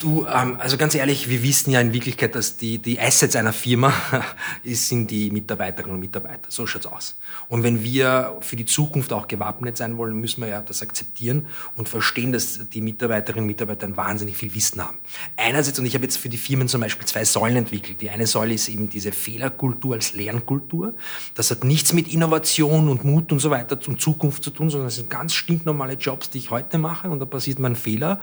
Du, 0.00 0.26
ähm, 0.26 0.56
also 0.58 0.76
ganz 0.76 0.94
ehrlich, 0.94 1.28
wir 1.28 1.42
wissen 1.42 1.70
ja 1.70 1.80
in 1.80 1.92
Wirklichkeit, 1.92 2.34
dass 2.34 2.56
die, 2.56 2.78
die 2.78 3.00
Assets 3.00 3.36
einer 3.36 3.52
Firma 3.52 3.92
sind 4.64 5.10
die 5.10 5.30
Mitarbeiterinnen 5.30 5.94
und 5.94 6.00
Mitarbeiter. 6.00 6.48
So 6.48 6.66
schaut's 6.66 6.86
aus. 6.86 7.18
Und 7.48 7.62
wenn 7.62 7.82
wir 7.82 8.36
für 8.40 8.56
die 8.56 8.64
Zukunft 8.64 9.12
auch 9.12 9.28
gewappnet 9.28 9.76
sein 9.76 9.96
wollen, 9.96 10.14
müssen 10.14 10.40
wir 10.40 10.48
ja 10.48 10.60
das 10.60 10.82
akzeptieren 10.82 11.46
und 11.76 11.88
verstehen, 11.88 12.32
dass 12.32 12.68
die 12.68 12.80
Mitarbeiterinnen 12.80 13.44
und 13.44 13.48
Mitarbeiter 13.48 13.94
wahnsinnig 13.96 14.36
viel 14.36 14.54
Wissen 14.54 14.82
haben. 14.82 14.98
Einerseits, 15.36 15.78
und 15.78 15.86
ich 15.86 15.94
habe 15.94 16.04
jetzt 16.04 16.16
für 16.16 16.28
die 16.28 16.38
Firmen 16.38 16.68
zum 16.68 16.80
Beispiel 16.80 17.06
zwei 17.06 17.24
Säulen 17.24 17.56
entwickelt. 17.56 18.00
Die 18.00 18.10
eine 18.10 18.26
Säule 18.26 18.54
ist 18.54 18.68
eben 18.68 18.88
diese 18.88 19.12
Fehlerkultur 19.12 19.94
als 19.94 20.14
Lernkultur. 20.14 20.94
Das 21.34 21.50
hat 21.50 21.64
nichts 21.64 21.92
mit 21.92 22.12
Innovation 22.12 22.88
und 22.88 23.04
Mut 23.04 23.32
und 23.32 23.38
so 23.38 23.50
weiter 23.50 23.78
und 23.86 24.00
Zukunft 24.00 24.42
zu 24.44 24.50
tun, 24.50 24.70
sondern 24.70 24.88
es 24.88 24.96
sind 24.96 25.10
ganz 25.10 25.34
stinknormale 25.34 25.94
Jobs, 25.94 26.30
die 26.30 26.38
ich 26.38 26.50
heute 26.50 26.78
mache 26.78 27.08
und 27.08 27.20
da 27.20 27.26
passiert 27.26 27.58
mal 27.58 27.70
ein 27.70 27.76
Fehler. 27.76 28.20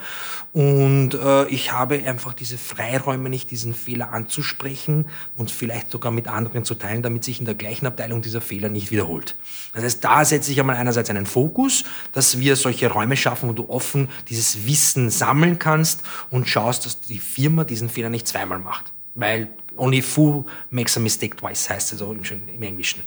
Und 0.54 1.14
äh, 1.14 1.48
ich 1.48 1.61
ich 1.62 1.72
habe 1.72 2.04
einfach 2.08 2.34
diese 2.34 2.58
Freiräume 2.58 3.30
nicht, 3.30 3.52
diesen 3.52 3.76
Fehler 3.76 4.12
anzusprechen 4.12 5.06
und 5.36 5.52
vielleicht 5.52 5.92
sogar 5.92 6.12
mit 6.12 6.28
anderen 6.28 6.66
zu 6.66 6.74
teilen, 6.74 7.04
damit 7.04 7.24
sich 7.24 7.38
in 7.38 7.46
der 7.46 7.54
gleichen 7.54 7.86
Abteilung 7.86 8.24
dieser 8.24 8.42
Fehler 8.42 8.68
nicht 8.68 8.90
wiederholt. 8.90 9.36
Das 9.74 9.84
heißt, 9.84 10.04
da 10.04 10.26
setze 10.26 10.52
ich 10.52 10.60
einmal 10.60 10.78
einerseits 10.78 11.12
einen 11.12 11.28
Fokus, 11.28 11.84
dass 12.14 12.40
wir 12.40 12.56
solche 12.56 12.90
Räume 12.90 13.16
schaffen, 13.16 13.48
wo 13.48 13.54
du 13.54 13.70
offen 13.70 14.10
dieses 14.28 14.66
Wissen 14.66 15.12
sammeln 15.12 15.60
kannst 15.60 16.02
und 16.32 16.50
schaust, 16.50 16.88
dass 16.88 17.00
die 17.00 17.20
Firma 17.20 17.64
diesen 17.64 17.90
Fehler 17.90 18.10
nicht 18.10 18.28
zweimal 18.28 18.58
macht. 18.58 18.92
Weil 19.14 19.50
only 19.78 20.02
fool 20.02 20.46
makes 20.72 20.98
a 20.98 21.00
mistake 21.00 21.38
twice, 21.38 21.70
heißt 21.70 21.94
es 21.94 22.02
also 22.02 22.12
im, 22.12 22.24
im 22.24 22.64
Englischen. 22.64 23.04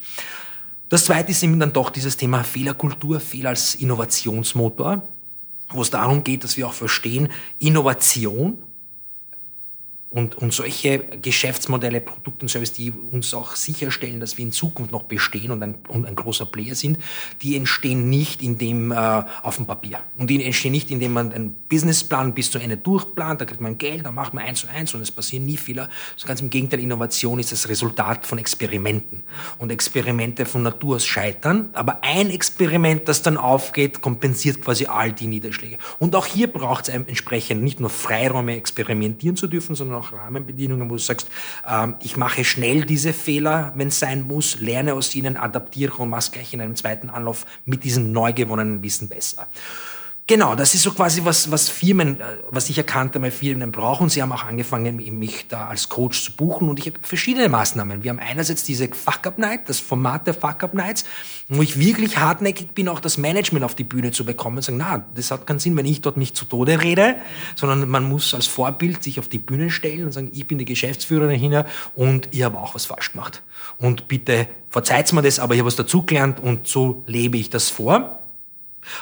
Das 0.89 1.07
zweite 1.07 1.33
ist 1.33 1.43
eben 1.43 1.59
dann 1.59 1.73
doch 1.73 1.91
dieses 1.91 2.17
Thema 2.17 2.45
Fehlerkultur, 2.45 3.19
Fehler 3.19 3.49
als 3.49 3.75
Innovationsmotor 3.75 5.09
wo 5.69 5.83
es 5.83 5.91
darum 5.91 6.25
geht, 6.25 6.45
dass 6.45 6.57
wir 6.57 6.67
auch 6.67 6.73
verstehen, 6.73 7.29
Innovation 7.59 8.59
und, 10.15 10.37
und 10.37 10.53
solche 10.53 11.01
Geschäftsmodelle, 11.01 12.01
Produkte 12.01 12.43
und 12.43 12.49
Services, 12.49 12.77
die 12.77 12.93
uns 12.93 13.35
auch 13.35 13.57
sicherstellen, 13.57 14.21
dass 14.21 14.39
wir 14.39 14.45
in 14.45 14.53
Zukunft 14.53 14.93
noch 14.93 15.03
bestehen 15.03 15.51
und 15.51 15.61
ein, 15.61 15.75
und 15.89 16.07
ein 16.07 16.15
großer 16.15 16.47
Player 16.47 16.77
sind, 16.77 16.99
die 17.43 17.57
entstehen 17.57 18.09
nicht 18.09 18.41
in 18.41 18.57
dem 18.57 18.93
äh, 18.93 19.25
auf 19.43 19.57
dem 19.57 19.67
Papier. 19.67 19.99
Und 20.17 20.31
die 20.31 20.43
entstehen 20.45 20.71
nicht, 20.71 20.93
indem 20.93 21.15
man 21.15 21.33
einen 21.33 21.55
Businessplan 21.69 22.33
bis 22.33 22.53
zu 22.53 22.61
Ende 22.61 22.77
durchplant, 22.77 23.41
da 23.41 23.45
kriegt 23.45 23.61
man 23.61 23.77
Geld, 23.77 24.07
dann 24.07 24.15
macht 24.15 24.35
man 24.35 24.45
eins 24.45 24.61
zu 24.61 24.69
eins 24.69 24.95
und 24.95 25.01
es 25.01 25.11
passieren 25.11 25.47
nie 25.47 25.57
Fehler. 25.57 25.89
So 26.15 26.29
ganz 26.29 26.41
im 26.41 26.49
Gegenteil, 26.49 26.79
Innovation 26.79 27.41
ist 27.41 27.51
das 27.51 27.69
Resultat 27.69 28.25
von 28.25 28.39
Experimenten. 28.39 29.25
Und 29.59 29.73
Experimente 29.73 30.47
von 30.47 30.63
Natur 30.63 30.95
aus 30.95 31.05
scheitern, 31.05 31.71
aber 31.73 32.05
ein 32.05 32.31
Experiment, 32.31 33.09
das 33.09 33.23
dann 33.23 33.37
aufgeht, 33.37 34.01
kompensiert 34.01 34.63
quasi 34.63 34.87
all 34.87 35.13
die 35.13 35.27
Niederschläge. 35.27 35.79
Und 35.99 36.15
auch 36.15 36.27
hier 36.27 36.47
braucht 36.47 36.89
es 36.89 36.95
entsprechend 36.95 37.65
nicht 37.65 37.81
nur 37.81 37.91
Freiräume 37.91 38.55
experimentieren 38.55 39.37
zu 39.37 39.49
dürfen, 39.49 39.75
sondern 39.75 39.99
auch 39.99 40.04
auch 40.05 40.13
Rahmenbedingungen, 40.13 40.89
wo 40.89 40.95
du 40.95 41.01
sagst, 41.01 41.29
ähm, 41.69 41.97
ich 42.01 42.17
mache 42.17 42.45
schnell 42.45 42.85
diese 42.85 43.13
Fehler, 43.13 43.73
wenn 43.77 43.89
es 43.89 43.99
sein 43.99 44.27
muss, 44.27 44.59
lerne 44.61 44.95
aus 44.95 45.15
ihnen, 45.15 45.37
adaptiere 45.37 45.97
und 45.97 46.11
mache 46.11 46.31
gleich 46.33 46.53
in 46.53 46.61
einem 46.61 46.77
zweiten 46.77 47.11
Anlauf 47.11 47.47
mit 47.65 47.85
diesem 47.85 48.13
neu 48.13 48.33
gewonnenen 48.33 48.83
Wissen 48.83 49.09
besser. 49.09 49.49
Genau, 50.27 50.55
das 50.55 50.73
ist 50.75 50.85
so 50.85 50.93
quasi 50.93 51.23
was, 51.23 51.51
was 51.51 51.69
Firmen, 51.69 52.19
äh, 52.19 52.39
was 52.49 52.71
ich 52.71 52.79
erkannt 52.79 53.15
habe, 53.15 53.31
Firmen 53.31 53.71
brauchen. 53.71 54.09
Sie 54.09 54.23
haben 54.23 54.33
auch 54.33 54.45
angefangen, 54.45 54.97
mich 55.19 55.49
da 55.49 55.67
als 55.67 55.91
Coach 55.91 56.25
zu 56.25 56.33
buchen 56.33 56.71
und 56.71 56.79
ich 56.79 56.87
habe 56.87 56.99
verschiedene 57.03 57.51
Maßnahmen. 57.51 58.03
Wir 58.03 58.11
haben 58.11 58.21
einerseits 58.21 58.65
diese 58.65 58.89
Fuck-Up-Night, 58.89 59.69
das 59.69 59.81
Format 59.81 60.27
der 60.27 60.33
Fuck-Up-Nights, 60.33 61.05
wo 61.51 61.61
ich 61.61 61.79
wirklich 61.79 62.17
hartnäckig 62.17 62.71
bin, 62.71 62.89
auch 62.89 63.01
das 63.01 63.19
Management 63.19 63.67
auf 63.67 63.75
die 63.75 63.85
Bühne 63.85 64.13
zu 64.13 64.25
bekommen 64.25 64.57
und 64.57 64.63
sagen, 64.63 64.79
na, 64.79 65.05
das 65.15 65.31
hat 65.31 65.47
keinen 65.47 65.59
Sinn, 65.59 65.77
wenn 65.77 65.85
ich 65.85 66.01
dort 66.01 66.17
mich 66.17 66.33
zu 66.33 66.47
Tode 66.47 66.81
rede, 66.81 67.17
sondern 67.55 67.87
man 67.87 68.09
muss 68.09 68.33
als 68.33 68.47
Vorbild 68.47 69.03
sich 69.03 69.21
auf 69.21 69.29
die 69.29 69.39
Bühne 69.39 69.69
stellen 69.69 70.07
und 70.07 70.13
sagen, 70.13 70.31
ich 70.33 70.47
bin 70.47 70.57
die 70.57 70.65
Geschäftsführerin 70.65 71.39
hier 71.39 71.67
und 71.95 72.29
ich 72.31 72.45
habe 72.45 72.57
auch 72.57 72.75
was 72.75 72.87
falsch 72.87 73.13
gemacht. 73.13 73.43
Und 73.77 74.09
bitte 74.09 74.47
verzeiht 74.71 75.13
mir 75.13 75.21
das, 75.21 75.39
aber 75.39 75.53
ich 75.53 75.61
habe 75.61 75.67
was 75.67 75.77
dazugelernt 75.77 76.41
und 76.41 76.67
so 76.67 77.05
lebe 77.07 77.37
ich 77.37 77.51
das 77.51 77.69
vor. 77.69 78.24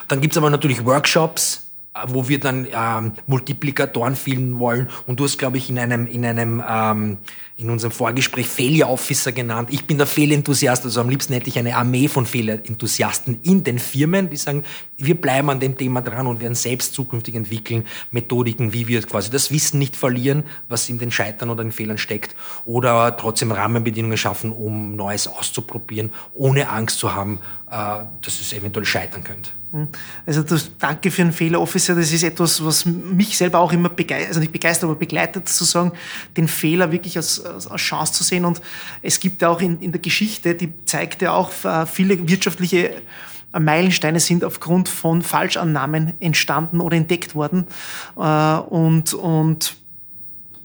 Dann 0.08 0.20
gibt's 0.20 0.36
aber 0.36 0.50
natürlich 0.50 0.84
Workshops, 0.84 1.72
wo 2.06 2.28
wir 2.28 2.40
dann 2.40 2.66
ähm, 2.72 3.12
Multiplikatoren 3.26 4.16
finden 4.16 4.58
wollen. 4.58 4.88
Und 5.06 5.20
du 5.20 5.24
hast, 5.24 5.38
glaube 5.38 5.58
ich, 5.58 5.68
in 5.68 5.78
einem, 5.78 6.06
in 6.06 6.24
einem, 6.24 6.62
ähm, 6.66 7.18
in 7.56 7.68
unserem 7.68 7.92
Vorgespräch 7.92 8.46
Failure 8.46 8.88
Officer 8.88 9.30
genannt. 9.30 9.68
Ich 9.70 9.84
bin 9.86 9.98
der 9.98 10.06
Fehlenthusiast, 10.06 10.84
also 10.84 11.00
am 11.00 11.10
liebsten 11.10 11.34
hätte 11.34 11.48
ich 11.48 11.58
eine 11.58 11.76
Armee 11.76 12.08
von 12.08 12.24
Fehlenthusiasten 12.24 13.40
in 13.42 13.62
den 13.62 13.78
Firmen, 13.78 14.30
die 14.30 14.36
sagen, 14.36 14.64
wir 15.04 15.20
bleiben 15.20 15.50
an 15.50 15.60
dem 15.60 15.76
Thema 15.76 16.00
dran 16.00 16.26
und 16.26 16.40
werden 16.40 16.54
selbst 16.54 16.94
zukünftig 16.94 17.34
entwickeln, 17.34 17.84
Methodiken, 18.10 18.72
wie 18.72 18.86
wir 18.88 19.02
quasi 19.02 19.30
das 19.30 19.50
Wissen 19.50 19.78
nicht 19.78 19.96
verlieren, 19.96 20.44
was 20.68 20.88
in 20.88 20.98
den 20.98 21.10
Scheitern 21.10 21.50
oder 21.50 21.62
den 21.62 21.72
Fehlern 21.72 21.98
steckt, 21.98 22.36
oder 22.64 23.16
trotzdem 23.16 23.52
Rahmenbedingungen 23.52 24.16
schaffen, 24.16 24.52
um 24.52 24.96
Neues 24.96 25.26
auszuprobieren, 25.26 26.10
ohne 26.34 26.68
Angst 26.68 26.98
zu 26.98 27.14
haben, 27.14 27.38
äh, 27.70 28.04
dass 28.20 28.40
es 28.40 28.52
eventuell 28.52 28.86
scheitern 28.86 29.24
könnte. 29.24 29.50
Hm. 29.72 29.88
Also 30.26 30.42
das, 30.42 30.70
danke 30.78 31.10
für 31.10 31.22
den 31.22 31.32
Fehler 31.32 31.60
Officer. 31.60 31.94
Das 31.94 32.12
ist 32.12 32.22
etwas, 32.22 32.62
was 32.62 32.84
mich 32.84 33.38
selber 33.38 33.58
auch 33.58 33.72
immer 33.72 33.88
begeistert, 33.88 34.28
also 34.28 34.40
nicht 34.40 34.52
begeistert, 34.52 34.84
aber 34.84 34.98
begleitet, 34.98 35.48
zu 35.48 35.64
sagen, 35.64 35.92
den 36.36 36.46
Fehler 36.46 36.92
wirklich 36.92 37.16
als, 37.16 37.40
als 37.44 37.80
Chance 37.80 38.12
zu 38.12 38.24
sehen. 38.24 38.44
Und 38.44 38.60
es 39.00 39.18
gibt 39.18 39.40
ja 39.40 39.48
auch 39.48 39.62
in, 39.62 39.80
in 39.80 39.90
der 39.90 40.00
Geschichte, 40.02 40.54
die 40.54 40.72
zeigt 40.84 41.22
ja 41.22 41.32
auch, 41.32 41.50
äh, 41.64 41.86
viele 41.86 42.28
wirtschaftliche 42.28 43.02
Meilensteine 43.58 44.20
sind 44.20 44.44
aufgrund 44.44 44.88
von 44.88 45.22
Falschannahmen 45.22 46.14
entstanden 46.20 46.80
oder 46.80 46.96
entdeckt 46.96 47.34
worden. 47.34 47.66
Äh, 48.16 48.20
und, 48.20 49.14
und 49.14 49.76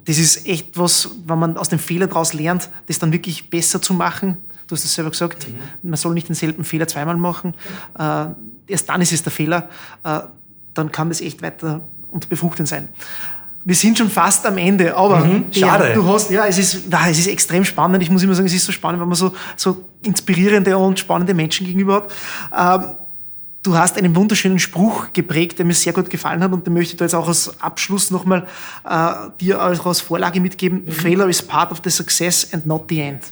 das 0.05 0.17
ist 0.17 0.47
echt 0.47 0.77
was, 0.77 1.09
wenn 1.25 1.39
man 1.39 1.57
aus 1.57 1.69
den 1.69 1.79
Fehlern 1.79 2.09
daraus 2.09 2.33
lernt, 2.33 2.69
das 2.87 2.99
dann 2.99 3.11
wirklich 3.11 3.49
besser 3.49 3.81
zu 3.81 3.93
machen, 3.93 4.37
Du 4.67 4.75
hast 4.75 4.83
es 4.83 4.93
selber 4.93 5.11
gesagt, 5.11 5.47
mhm. 5.47 5.89
man 5.89 5.97
soll 5.97 6.13
nicht 6.13 6.27
denselben 6.27 6.63
Fehler 6.63 6.87
zweimal 6.87 7.15
machen. 7.15 7.53
Äh, 7.97 8.27
erst 8.67 8.89
dann 8.89 9.01
ist 9.01 9.13
es 9.13 9.23
der 9.23 9.31
Fehler. 9.31 9.69
Äh, 10.03 10.19
dann 10.73 10.91
kann 10.91 11.09
das 11.09 11.21
echt 11.21 11.41
weiter 11.41 11.87
und 12.09 12.29
befruchtend 12.29 12.67
sein. 12.67 12.89
Wir 13.67 13.75
sind 13.75 13.97
schon 13.97 14.09
fast 14.09 14.45
am 14.45 14.57
Ende, 14.57 14.95
aber 14.95 15.25
mhm, 15.25 15.47
schade. 15.51 15.89
Ja, 15.89 15.93
du 15.93 16.07
hast, 16.07 16.31
ja, 16.31 16.45
es 16.45 16.57
ist, 16.57 16.83
na, 16.89 17.09
es 17.09 17.19
ist 17.19 17.27
extrem 17.27 17.65
spannend. 17.65 18.01
Ich 18.01 18.09
muss 18.09 18.23
immer 18.23 18.33
sagen, 18.33 18.47
es 18.47 18.53
ist 18.53 18.63
so 18.63 18.71
spannend, 18.71 19.01
wenn 19.01 19.09
man 19.09 19.17
so, 19.17 19.33
so 19.57 19.83
inspirierende 20.05 20.77
und 20.77 20.97
spannende 20.97 21.33
Menschen 21.33 21.67
gegenüber 21.67 22.07
hat. 22.53 22.83
Ähm, 22.85 22.95
du 23.63 23.77
hast 23.77 23.97
einen 23.97 24.15
wunderschönen 24.15 24.59
Spruch 24.59 25.11
geprägt, 25.11 25.59
der 25.59 25.65
mir 25.65 25.73
sehr 25.73 25.91
gut 25.91 26.09
gefallen 26.09 26.41
hat 26.41 26.53
und 26.53 26.65
den 26.65 26.73
möchte 26.75 26.93
ich 26.93 26.97
da 26.97 27.03
jetzt 27.03 27.13
auch 27.13 27.27
als 27.27 27.61
Abschluss 27.61 28.09
nochmal 28.09 28.47
äh, 28.89 29.11
dir 29.41 29.61
auch 29.61 29.85
als 29.85 29.99
Vorlage 29.99 30.39
mitgeben. 30.39 30.85
Mhm. 30.85 30.91
Failure 30.93 31.29
is 31.29 31.41
part 31.41 31.69
of 31.73 31.81
the 31.83 31.89
success 31.89 32.47
and 32.53 32.65
not 32.65 32.85
the 32.87 33.01
end. 33.01 33.25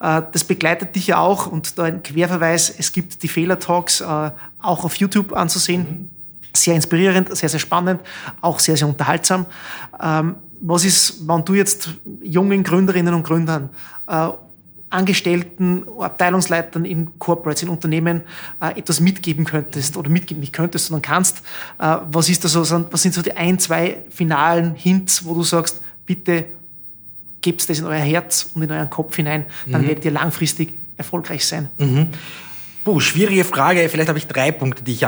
Äh, 0.00 0.22
das 0.32 0.42
begleitet 0.42 0.96
dich 0.96 1.06
ja 1.06 1.20
auch 1.20 1.46
und 1.46 1.78
da 1.78 1.84
ein 1.84 2.02
Querverweis, 2.02 2.74
es 2.76 2.90
gibt 2.90 3.22
die 3.22 3.28
Fehler-Talks 3.28 4.00
äh, 4.00 4.32
auch 4.58 4.84
auf 4.84 4.96
YouTube 4.96 5.32
anzusehen. 5.32 6.10
Sehr 6.52 6.74
inspirierend, 6.74 7.34
sehr, 7.36 7.48
sehr 7.48 7.60
spannend, 7.60 8.00
auch 8.40 8.58
sehr, 8.58 8.76
sehr 8.76 8.88
unterhaltsam. 8.88 9.46
Ähm, 10.02 10.36
was 10.60 10.84
ist, 10.84 11.26
wenn 11.26 11.44
du 11.44 11.54
jetzt 11.54 11.90
jungen 12.22 12.62
Gründerinnen 12.62 13.14
und 13.14 13.22
Gründern 13.22 13.70
äh, 14.06 14.28
Angestellten, 14.90 15.84
Abteilungsleitern 16.00 16.84
in 16.84 17.16
Corporates, 17.20 17.62
in 17.62 17.68
Unternehmen 17.68 18.22
äh, 18.60 18.76
etwas 18.76 19.00
mitgeben 19.00 19.44
könntest 19.44 19.96
oder 19.96 20.10
mitgeben 20.10 20.40
nicht 20.40 20.52
könntest, 20.52 20.86
sondern 20.86 21.02
kannst. 21.02 21.38
Äh, 21.78 21.98
was 22.10 22.28
ist 22.28 22.44
da 22.44 22.48
so, 22.48 22.60
was 22.90 23.00
sind 23.00 23.14
so 23.14 23.22
die 23.22 23.32
ein, 23.36 23.58
zwei 23.60 24.04
finalen 24.10 24.74
Hints, 24.74 25.24
wo 25.24 25.34
du 25.34 25.44
sagst, 25.44 25.80
bitte 26.04 26.46
gebt 27.40 27.68
das 27.70 27.78
in 27.78 27.86
euer 27.86 28.00
Herz 28.00 28.50
und 28.52 28.62
in 28.62 28.70
euren 28.70 28.90
Kopf 28.90 29.14
hinein, 29.14 29.46
dann 29.66 29.82
mhm. 29.82 29.88
werdet 29.88 30.04
ihr 30.04 30.10
langfristig 30.10 30.74
erfolgreich 30.96 31.46
sein. 31.46 31.70
Mhm. 31.78 32.08
Puh, 32.84 32.98
schwierige 32.98 33.44
Frage. 33.44 33.88
Vielleicht 33.88 34.08
habe 34.08 34.18
ich 34.18 34.26
drei 34.26 34.50
Punkte, 34.50 34.82
die 34.82 34.92
ich 34.92 35.06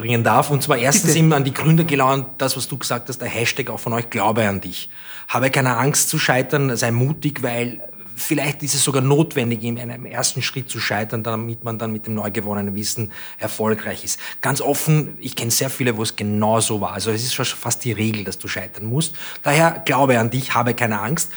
anbringen 0.00 0.24
darf. 0.24 0.50
Und 0.50 0.62
zwar 0.62 0.78
erstens 0.78 1.12
Bitte. 1.12 1.18
immer 1.18 1.36
an 1.36 1.44
die 1.44 1.54
Gründer 1.54 1.84
gelaunt, 1.84 2.26
das, 2.38 2.56
was 2.56 2.68
du 2.68 2.78
gesagt 2.78 3.08
hast, 3.08 3.18
der 3.18 3.28
Hashtag 3.28 3.70
auch 3.70 3.80
von 3.80 3.92
euch, 3.92 4.08
glaube 4.10 4.46
an 4.48 4.60
dich. 4.60 4.88
Habe 5.28 5.50
keine 5.50 5.76
Angst 5.76 6.08
zu 6.08 6.18
scheitern, 6.18 6.74
sei 6.76 6.90
mutig, 6.90 7.42
weil 7.42 7.80
vielleicht 8.16 8.62
ist 8.62 8.74
es 8.74 8.84
sogar 8.84 9.02
notwendig, 9.02 9.62
in 9.62 9.78
einem 9.78 10.04
ersten 10.04 10.42
Schritt 10.42 10.68
zu 10.68 10.78
scheitern, 10.78 11.22
damit 11.22 11.64
man 11.64 11.78
dann 11.78 11.92
mit 11.92 12.06
dem 12.06 12.14
neu 12.14 12.30
gewonnenen 12.30 12.74
Wissen 12.74 13.12
erfolgreich 13.38 14.04
ist. 14.04 14.18
Ganz 14.40 14.60
offen, 14.60 15.16
ich 15.20 15.36
kenne 15.36 15.50
sehr 15.50 15.70
viele, 15.70 15.96
wo 15.96 16.02
es 16.02 16.16
genau 16.16 16.60
so 16.60 16.80
war. 16.80 16.92
Also 16.92 17.10
es 17.10 17.22
ist 17.22 17.34
schon 17.34 17.46
fast 17.46 17.84
die 17.84 17.92
Regel, 17.92 18.24
dass 18.24 18.38
du 18.38 18.48
scheitern 18.48 18.86
musst. 18.86 19.14
Daher 19.42 19.82
glaube 19.84 20.18
an 20.18 20.30
dich, 20.30 20.54
habe 20.54 20.74
keine 20.74 21.00
Angst. 21.00 21.30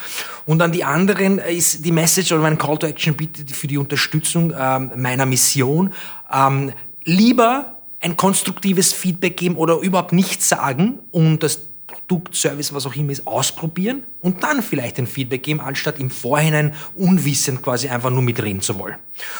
Und 0.45 0.61
an 0.61 0.71
die 0.71 0.83
anderen 0.83 1.37
ist 1.37 1.85
die 1.85 1.91
Message 1.91 2.31
oder 2.31 2.41
mein 2.41 2.57
Call 2.57 2.77
to 2.77 2.87
Action 2.87 3.15
bitte 3.15 3.53
für 3.53 3.67
die 3.67 3.77
Unterstützung 3.77 4.53
ähm, 4.57 4.91
meiner 4.95 5.25
Mission. 5.25 5.93
Ähm, 6.33 6.73
lieber 7.05 7.72
ein 8.03 8.17
konstruktives 8.17 8.93
Feedback 8.93 9.37
geben 9.37 9.55
oder 9.55 9.79
überhaupt 9.79 10.13
nichts 10.13 10.49
sagen 10.49 10.99
und 11.11 11.41
das 11.41 11.61
Produkt, 11.93 12.35
Service, 12.35 12.73
was 12.73 12.85
auch 12.85 12.95
immer 12.95 13.11
ist, 13.11 13.27
ausprobieren 13.27 14.03
und 14.21 14.43
dann 14.43 14.63
vielleicht 14.63 14.97
ein 14.97 15.05
Feedback 15.07 15.43
geben, 15.43 15.59
anstatt 15.59 15.99
im 15.99 16.09
Vorhinein 16.09 16.73
unwissend 16.95 17.61
quasi 17.61 17.89
einfach 17.89 18.09
nur 18.09 18.23
mitreden 18.23 18.61
zu 18.61 18.79
wollen. 18.79 18.95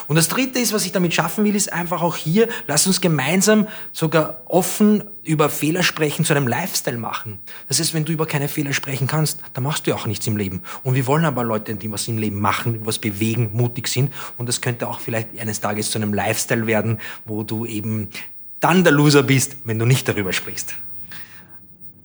Und 0.08 0.17
das 0.17 0.28
dritte 0.28 0.60
ist, 0.60 0.71
was 0.71 0.86
ich 0.86 0.91
damit 0.91 1.13
schaffen 1.13 1.45
will, 1.45 1.56
ist 1.56 1.73
einfach 1.73 2.02
auch 2.02 2.15
hier, 2.15 2.47
lass 2.67 2.86
uns 2.86 3.02
gemeinsam 3.02 3.67
sogar 3.91 4.41
offen 4.45 5.04
über 5.23 5.49
Fehler 5.49 5.84
sprechen 5.84 6.26
zu 6.26 6.34
einem 6.34 6.47
Lifestyle 6.47 6.97
machen. 6.97 7.39
Das 7.69 7.80
heißt, 7.80 7.93
wenn 7.93 8.06
du 8.06 8.12
über 8.12 8.26
keine 8.26 8.49
Fehler 8.49 8.73
sprechen 8.73 9.08
kannst, 9.08 9.39
dann 9.54 9.63
machst 9.63 9.88
du 9.88 9.91
ja 9.91 9.97
auch 9.97 10.06
nichts 10.06 10.28
im 10.28 10.38
Leben. 10.38 10.62
Und 10.84 10.95
wir 10.95 11.08
wollen 11.08 11.26
aber 11.26 11.43
Leute, 11.43 11.76
die 11.76 11.91
was 11.91 12.08
im 12.08 12.17
Leben 12.17 12.39
machen, 12.39 12.82
was 12.86 12.99
bewegen, 12.99 13.52
mutig 13.54 13.88
sind. 13.88 14.13
Und 14.38 14.49
das 14.49 14.62
könnte 14.62 14.88
auch 14.88 14.99
vielleicht 14.99 15.39
eines 15.39 15.62
Tages 15.62 15.91
zu 15.91 15.97
einem 15.97 16.13
Lifestyle 16.13 16.67
werden, 16.67 16.99
wo 17.26 17.43
du 17.43 17.65
eben 17.65 18.10
dann 18.63 18.84
der 18.84 18.93
Loser 18.93 19.23
bist, 19.23 19.58
wenn 19.65 19.80
du 19.80 19.86
nicht 19.86 20.08
darüber 20.08 20.34
sprichst. 20.34 20.76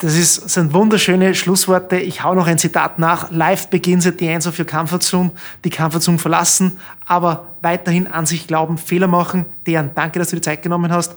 Das 0.01 0.17
ist, 0.17 0.49
sind 0.49 0.73
wunderschöne 0.75 1.35
Schlussworte. 1.35 1.97
Ich 1.97 2.23
hau 2.23 2.33
noch 2.33 2.47
ein 2.47 2.57
Zitat 2.57 3.01
nach. 3.01 3.33
Life 3.33 3.67
begins 3.69 4.07
at 4.07 4.21
the 4.21 4.29
ends 4.29 4.47
of 4.47 4.57
your 4.57 4.65
comfort 4.65 5.01
zone. 5.01 5.33
Die 5.65 5.71
Comfort 5.71 6.01
zone 6.01 6.19
verlassen, 6.19 6.79
aber 7.05 7.57
weiterhin 7.63 8.07
an 8.07 8.25
sich 8.25 8.47
glauben, 8.47 8.79
Fehler 8.79 9.09
machen. 9.09 9.45
Deren, 9.67 9.91
danke, 9.97 10.21
dass 10.21 10.31
du 10.31 10.37
die 10.37 10.43
Zeit 10.43 10.63
genommen 10.63 10.93
hast. 10.93 11.17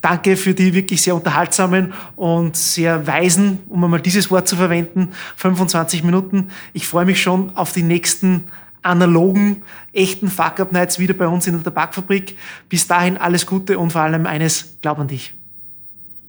Danke 0.00 0.36
für 0.36 0.54
die 0.54 0.74
wirklich 0.74 1.02
sehr 1.02 1.16
unterhaltsamen 1.16 1.92
und 2.14 2.56
sehr 2.56 3.04
weisen, 3.08 3.58
um 3.68 3.82
einmal 3.82 4.00
dieses 4.00 4.30
Wort 4.30 4.46
zu 4.46 4.54
verwenden, 4.54 5.08
25 5.34 6.04
Minuten. 6.04 6.50
Ich 6.72 6.86
freue 6.86 7.06
mich 7.06 7.20
schon 7.20 7.56
auf 7.56 7.72
die 7.72 7.82
nächsten 7.82 8.44
analogen, 8.82 9.62
echten 9.92 10.28
Fuck-Up-Nights 10.28 10.98
wieder 10.98 11.14
bei 11.14 11.26
uns 11.26 11.46
in 11.46 11.54
der 11.54 11.62
Tabakfabrik. 11.62 12.36
Bis 12.68 12.86
dahin 12.86 13.16
alles 13.16 13.46
Gute 13.46 13.78
und 13.78 13.90
vor 13.90 14.02
allem 14.02 14.26
eines, 14.26 14.78
glaub 14.82 14.98
an 14.98 15.08
dich. 15.08 15.34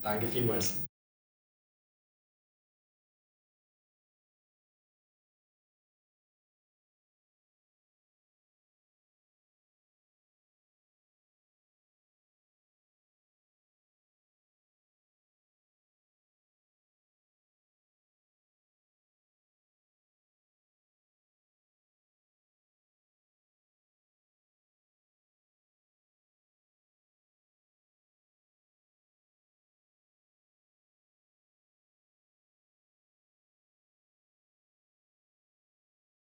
Danke 0.02 0.26
vielmals. 0.26 0.81